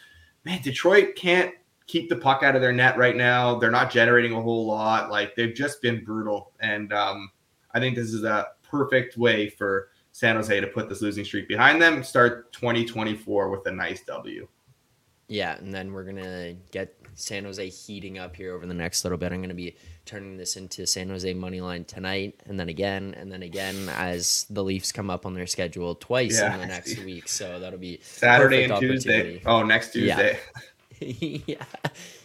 man, 0.46 0.62
Detroit 0.62 1.16
can't 1.16 1.54
keep 1.88 2.08
the 2.08 2.16
puck 2.16 2.44
out 2.44 2.56
of 2.56 2.62
their 2.62 2.72
net 2.72 2.98
right 2.98 3.16
now. 3.16 3.60
They're 3.60 3.72
not 3.72 3.92
generating 3.92 4.34
a 4.34 4.42
whole 4.42 4.66
lot. 4.66 5.12
Like, 5.12 5.36
they've 5.36 5.54
just 5.54 5.82
been 5.82 6.04
brutal. 6.04 6.52
And 6.62 6.94
um, 6.94 7.32
I 7.74 7.80
think 7.80 7.96
this 7.96 8.14
is 8.14 8.24
a 8.24 8.48
perfect 8.64 9.18
way 9.18 9.50
for 9.50 9.90
San 10.12 10.36
Jose 10.36 10.60
to 10.60 10.68
put 10.68 10.90
this 10.90 11.02
losing 11.02 11.26
streak 11.26 11.48
behind 11.48 11.82
them, 11.82 12.04
start 12.04 12.52
2024 12.54 13.50
with 13.50 13.66
a 13.66 13.72
nice 13.72 14.04
W. 14.04 14.48
Yeah, 15.28 15.58
and 15.58 15.74
then 15.74 15.94
we're 15.94 16.04
gonna 16.04 16.54
get 16.72 16.94
San 17.16 17.44
Jose 17.46 17.68
heating 17.70 18.18
up 18.18 18.36
here 18.36 18.56
over 18.56 18.66
the 18.66 18.74
next 18.74 19.04
little 19.04 19.18
bit. 19.18 19.32
I'm 19.32 19.42
gonna 19.42 19.54
be 19.54 19.76
turning 20.06 20.38
this 20.38 20.58
into 20.58 20.86
San 20.88 21.10
Jose 21.10 21.34
money 21.34 21.62
line 21.62 21.86
tonight, 21.86 22.40
and 22.46 22.60
then 22.60 22.70
again, 22.70 23.14
and 23.18 23.32
then 23.32 23.44
again 23.44 23.90
as 23.90 24.46
the 24.50 24.64
Leafs 24.64 24.92
come 24.92 25.10
up 25.10 25.26
on 25.26 25.34
their 25.34 25.48
schedule 25.48 25.96
twice 25.96 26.40
yeah. 26.40 26.54
in 26.54 26.62
the 26.62 26.68
next 26.68 26.98
week. 27.00 27.28
So 27.28 27.60
that'll 27.60 27.80
be 27.80 28.00
Saturday 28.02 28.64
and 28.66 28.76
Tuesday. 28.78 29.42
Oh, 29.46 29.64
next 29.64 29.94
Tuesday. 29.94 30.40
Yeah. 31.00 31.08
yeah, 31.48 31.66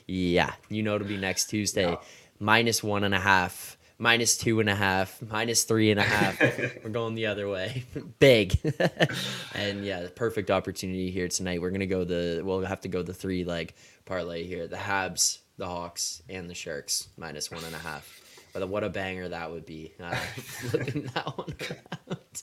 yeah. 0.07 0.53
You 0.69 0.83
know, 0.83 0.97
it'll 0.97 1.07
be 1.09 1.17
next 1.17 1.47
Tuesday. 1.47 1.91
Yeah. 1.91 1.97
Minus 2.39 2.83
one 2.83 3.05
and 3.05 3.15
a 3.15 3.21
half, 3.21 3.79
minus 3.99 4.37
two 4.37 4.61
and 4.61 4.69
a 4.69 4.75
half, 4.75 5.21
minus 5.23 5.65
three 5.65 5.91
and 5.91 6.01
a 6.01 6.03
half. 6.03 6.41
We're 6.85 6.91
going 6.91 7.15
the 7.15 7.27
other 7.27 7.49
way, 7.49 7.85
big. 8.19 8.59
and 9.55 9.85
yeah, 9.85 10.03
the 10.03 10.13
perfect 10.15 10.51
opportunity 10.51 11.11
here 11.11 11.29
tonight. 11.29 11.61
We're 11.61 11.71
gonna 11.71 11.87
go 11.87 12.05
the. 12.05 12.43
We'll 12.45 12.61
have 12.61 12.81
to 12.83 12.89
go 12.89 13.03
the 13.03 13.15
three 13.15 13.45
leg 13.45 13.75
parlay 14.05 14.45
here. 14.45 14.67
The 14.67 14.77
Habs 14.77 15.39
the 15.59 15.67
Hawks 15.67 16.23
and 16.29 16.51
the 16.51 16.55
Sharks 16.55 17.09
minus 17.17 17.51
one 17.51 17.65
and 17.65 17.75
a 17.75 17.79
half. 17.79 18.23
But 18.53 18.69
what 18.69 18.85
a 18.85 18.89
banger 18.89 19.29
that 19.29 19.51
would 19.51 19.67
be! 19.67 19.93
Uh, 20.01 20.15
flipping 20.15 21.11
that 21.15 21.37
one 21.37 21.55
around. 21.71 22.43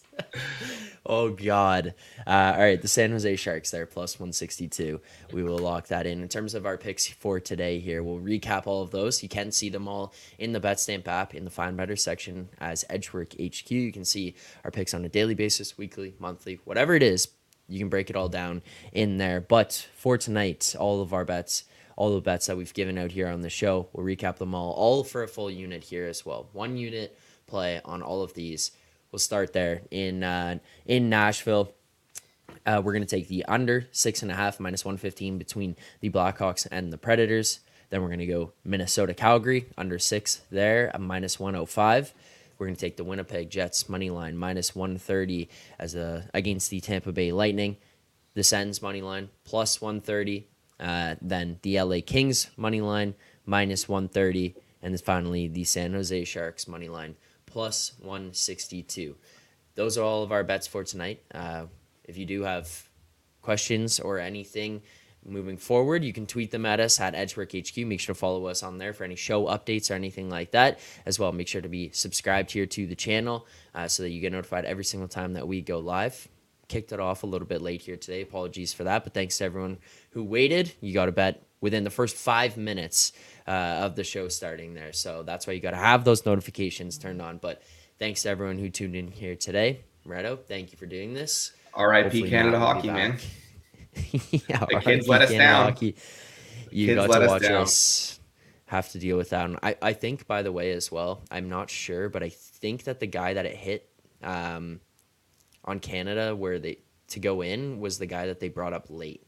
Oh 1.06 1.30
God! 1.30 1.94
Uh, 2.26 2.54
all 2.56 2.62
right, 2.62 2.82
the 2.82 2.88
San 2.88 3.12
Jose 3.12 3.36
Sharks 3.36 3.72
there 3.72 3.86
plus 3.86 4.20
one 4.20 4.34
sixty 4.34 4.68
two. 4.68 5.02
We 5.32 5.44
will 5.44 5.58
lock 5.58 5.88
that 5.88 6.06
in. 6.06 6.22
In 6.22 6.28
terms 6.30 6.56
of 6.56 6.66
our 6.66 6.78
picks 6.78 7.08
for 7.08 7.40
today, 7.40 7.80
here 7.80 8.04
we'll 8.04 8.20
recap 8.20 8.68
all 8.68 8.82
of 8.82 8.92
those. 8.92 9.24
You 9.24 9.30
can 9.30 9.52
see 9.52 9.70
them 9.70 9.88
all 9.88 10.14
in 10.38 10.52
the 10.54 10.60
BetStamp 10.62 11.08
app 11.08 11.34
in 11.36 11.46
the 11.46 11.52
Find 11.52 11.78
Better 11.78 11.96
section 11.96 12.50
as 12.60 12.86
Edgework 12.90 13.34
HQ. 13.34 13.72
You 13.72 13.92
can 13.92 14.06
see 14.06 14.36
our 14.64 14.72
picks 14.72 14.94
on 14.94 15.06
a 15.06 15.10
daily 15.10 15.36
basis, 15.36 15.78
weekly, 15.78 16.16
monthly, 16.20 16.60
whatever 16.66 16.96
it 16.96 17.04
is. 17.04 17.28
You 17.68 17.80
can 17.80 17.90
break 17.90 18.10
it 18.10 18.16
all 18.16 18.30
down 18.30 18.62
in 18.92 19.18
there. 19.18 19.40
But 19.42 19.88
for 19.96 20.18
tonight, 20.18 20.76
all 20.78 21.02
of 21.02 21.14
our 21.14 21.26
bets 21.26 21.64
all 21.96 22.14
the 22.14 22.22
bets 22.22 22.48
that 22.48 22.58
we've 22.58 22.74
given 22.74 22.98
out 22.98 23.12
here 23.12 23.28
on 23.28 23.42
the 23.42 23.50
show. 23.50 23.88
We'll 23.94 24.06
recap 24.06 24.38
them 24.38 24.56
all, 24.56 24.72
all 24.72 25.04
for 25.04 25.24
a 25.24 25.28
full 25.28 25.52
unit 25.52 25.84
here 25.84 26.06
as 26.06 26.26
well. 26.26 26.50
One 26.54 26.78
unit 26.78 27.18
play 27.48 27.82
on 27.86 28.02
all 28.02 28.22
of 28.22 28.34
these. 28.34 28.72
We'll 29.14 29.20
start 29.20 29.54
there 29.54 29.84
in 29.92 30.24
uh, 30.24 30.58
in 30.88 31.08
Nashville. 31.08 31.72
Uh, 32.66 32.82
we're 32.84 32.94
going 32.94 33.06
to 33.06 33.16
take 33.16 33.28
the 33.28 33.46
under 33.46 33.88
six 33.92 34.24
and 34.24 34.32
a 34.32 34.34
half 34.34 34.60
minus 34.60 34.84
115 34.84 35.38
between 35.38 35.76
the 36.00 36.10
Blackhawks 36.10 36.68
and 36.72 36.92
the 36.92 36.98
Predators. 36.98 37.60
Then 37.92 38.02
we're 38.02 38.08
going 38.08 38.20
to 38.20 38.26
go 38.26 38.54
Minnesota 38.66 39.14
Calgary 39.14 39.68
under 39.78 40.00
six 40.00 40.42
there 40.50 40.90
at 40.96 41.00
minus 41.00 41.40
105. 41.40 42.12
We're 42.58 42.66
going 42.66 42.76
to 42.76 42.82
take 42.82 42.98
the 42.98 43.04
Winnipeg 43.04 43.52
Jets 43.52 43.88
money 43.88 44.10
line 44.10 44.36
minus 44.36 44.76
130 44.76 45.48
as 45.78 45.94
a 45.94 46.28
against 46.34 46.72
the 46.72 46.80
Tampa 46.80 47.12
Bay 47.12 47.32
Lightning. 47.32 47.78
The 48.34 48.44
Sens 48.44 48.82
money 48.82 49.04
line 49.04 49.30
plus 49.46 49.80
130 49.80 50.48
uh, 50.80 51.16
then 51.22 51.60
the 51.62 51.80
LA 51.80 51.98
Kings 52.04 52.50
money 52.58 52.82
line 52.82 53.14
minus 53.46 53.88
130, 53.88 54.56
and 54.82 54.94
then 54.94 55.00
finally 55.00 55.48
the 55.48 55.64
San 55.64 55.94
Jose 55.94 56.24
Sharks 56.26 56.68
money 56.68 56.90
line 56.90 57.16
plus 57.54 57.94
162. 58.00 59.16
Those 59.76 59.96
are 59.96 60.04
all 60.04 60.24
of 60.24 60.32
our 60.32 60.44
bets 60.44 60.66
for 60.66 60.84
tonight. 60.84 61.22
Uh, 61.34 61.66
if 62.04 62.18
you 62.18 62.26
do 62.26 62.42
have 62.42 62.90
questions 63.44 64.00
or 64.00 64.18
anything 64.18 64.82
moving 65.24 65.58
forward, 65.58 66.04
you 66.04 66.12
can 66.12 66.26
tweet 66.26 66.50
them 66.50 66.66
at 66.66 66.80
us 66.80 67.00
at 67.00 67.14
Edgework 67.14 67.52
HQ. 67.52 67.78
Make 67.78 68.00
sure 68.00 68.16
to 68.16 68.20
follow 68.20 68.48
us 68.48 68.64
on 68.64 68.80
there 68.80 68.92
for 68.92 69.04
any 69.04 69.16
show 69.16 69.46
updates 69.46 69.92
or 69.92 69.94
anything 69.94 70.32
like 70.32 70.50
that. 70.52 70.80
As 71.06 71.20
well, 71.20 71.32
make 71.32 71.48
sure 71.48 71.62
to 71.62 71.70
be 71.70 71.92
subscribed 71.92 72.50
here 72.50 72.66
to 72.66 72.88
the 72.88 72.96
channel 72.96 73.46
uh, 73.76 73.88
so 73.88 74.02
that 74.02 74.10
you 74.10 74.20
get 74.20 74.32
notified 74.32 74.66
every 74.66 74.84
single 74.84 75.08
time 75.08 75.34
that 75.34 75.48
we 75.48 75.62
go 75.62 75.78
live 75.78 76.28
kicked 76.70 76.92
it 76.92 77.00
off 77.00 77.22
a 77.22 77.28
little 77.28 77.48
bit 77.48 77.62
late 77.62 77.82
here 77.82 77.98
today. 77.98 78.22
Apologies 78.22 78.74
for 78.74 78.84
that, 78.86 79.04
but 79.04 79.14
thanks 79.14 79.38
to 79.38 79.44
everyone 79.44 79.78
who 80.12 80.24
waited. 80.24 80.74
You 80.82 80.92
got 80.92 81.06
to 81.06 81.12
bet 81.12 81.44
within 81.64 81.84
the 81.84 81.90
first 81.90 82.16
five 82.16 82.58
minutes 82.58 83.14
uh, 83.48 83.52
of 83.52 83.96
the 83.96 84.04
show 84.04 84.28
starting 84.28 84.74
there. 84.74 84.94
So 84.94 85.24
that's 85.24 85.48
why 85.48 85.54
you 85.54 85.60
got 85.60 85.72
to 85.72 85.78
have 85.78 86.04
those 86.04 86.26
notifications 86.26 86.98
turned 86.98 87.22
on. 87.22 87.38
But 87.38 87.62
thanks 87.98 88.24
to 88.24 88.30
everyone 88.30 88.60
who 88.60 88.70
tuned 88.70 88.96
in 88.96 89.08
here 89.08 89.36
today. 89.36 89.82
Redo, 90.06 90.38
thank 90.38 90.72
you 90.72 90.78
for 90.78 90.86
doing 90.86 91.14
this. 91.14 91.54
R.I.P. 91.74 92.30
Canada 92.30 92.60
hockey, 92.60 92.90
man. 92.90 93.18
yeah, 94.32 94.66
the 94.70 94.82
kids 94.84 95.08
let 95.08 95.22
us 95.22 95.30
Canada 95.30 95.52
down. 95.52 95.64
Hockey. 95.72 95.96
You 96.70 96.88
kids 96.88 97.08
got 97.08 97.20
to 97.20 97.28
watch 97.28 97.44
us, 97.44 97.52
us 97.52 98.20
have 98.66 98.92
to 98.92 99.00
deal 99.00 99.18
with 99.18 99.30
that. 99.30 99.46
And 99.46 99.58
I, 99.64 99.76
I 99.82 99.94
think, 99.94 100.28
by 100.28 100.42
the 100.42 100.52
way, 100.52 100.72
as 100.72 100.92
well, 100.92 101.22
I'm 101.32 101.48
not 101.48 101.70
sure, 101.70 102.10
but 102.10 102.22
I 102.22 102.30
think 102.30 102.84
that 102.84 103.00
the 103.00 103.08
guy 103.08 103.34
that 103.34 103.46
it 103.46 103.56
hit 103.56 103.90
um,– 104.22 104.82
on 105.66 105.80
Canada 105.80 106.36
where 106.36 106.60
they 106.60 106.78
to 107.08 107.20
go 107.20 107.42
in 107.42 107.80
was 107.80 108.00
the 108.00 108.06
guy 108.06 108.28
that 108.28 108.40
they 108.40 108.50
brought 108.50 108.74
up 108.74 108.88
late. 108.90 109.26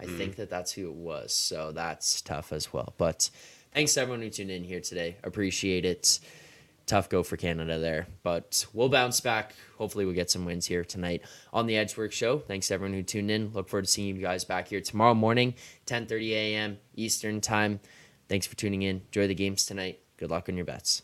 I 0.00 0.04
mm. 0.04 0.16
think 0.16 0.36
that 0.36 0.50
that's 0.50 0.72
who 0.72 0.88
it 0.88 0.94
was. 0.94 1.32
So 1.34 1.72
that's 1.72 2.20
tough 2.22 2.52
as 2.52 2.72
well. 2.72 2.94
But 2.96 3.30
thanks 3.72 3.94
to 3.94 4.00
everyone 4.00 4.22
who 4.22 4.30
tuned 4.30 4.50
in 4.50 4.64
here 4.64 4.80
today. 4.80 5.16
Appreciate 5.22 5.84
it. 5.84 6.20
Tough 6.86 7.08
go 7.08 7.22
for 7.22 7.36
Canada 7.36 7.78
there, 7.78 8.08
but 8.24 8.66
we'll 8.72 8.88
bounce 8.88 9.20
back. 9.20 9.54
Hopefully, 9.78 10.04
we'll 10.04 10.14
get 10.14 10.28
some 10.28 10.44
wins 10.44 10.66
here 10.66 10.84
tonight 10.84 11.22
on 11.52 11.66
the 11.66 11.76
Edgework 11.76 12.10
Show. 12.10 12.40
Thanks 12.40 12.66
to 12.68 12.74
everyone 12.74 12.94
who 12.94 13.04
tuned 13.04 13.30
in. 13.30 13.52
Look 13.52 13.68
forward 13.68 13.84
to 13.84 13.90
seeing 13.90 14.16
you 14.16 14.20
guys 14.20 14.44
back 14.44 14.66
here 14.66 14.80
tomorrow 14.80 15.14
morning, 15.14 15.54
10:30 15.86 16.30
a.m. 16.32 16.78
Eastern 16.96 17.40
Time. 17.40 17.78
Thanks 18.28 18.48
for 18.48 18.56
tuning 18.56 18.82
in. 18.82 19.02
Enjoy 19.06 19.28
the 19.28 19.36
games 19.36 19.66
tonight. 19.66 20.00
Good 20.16 20.30
luck 20.30 20.48
on 20.48 20.56
your 20.56 20.66
bets. 20.66 21.00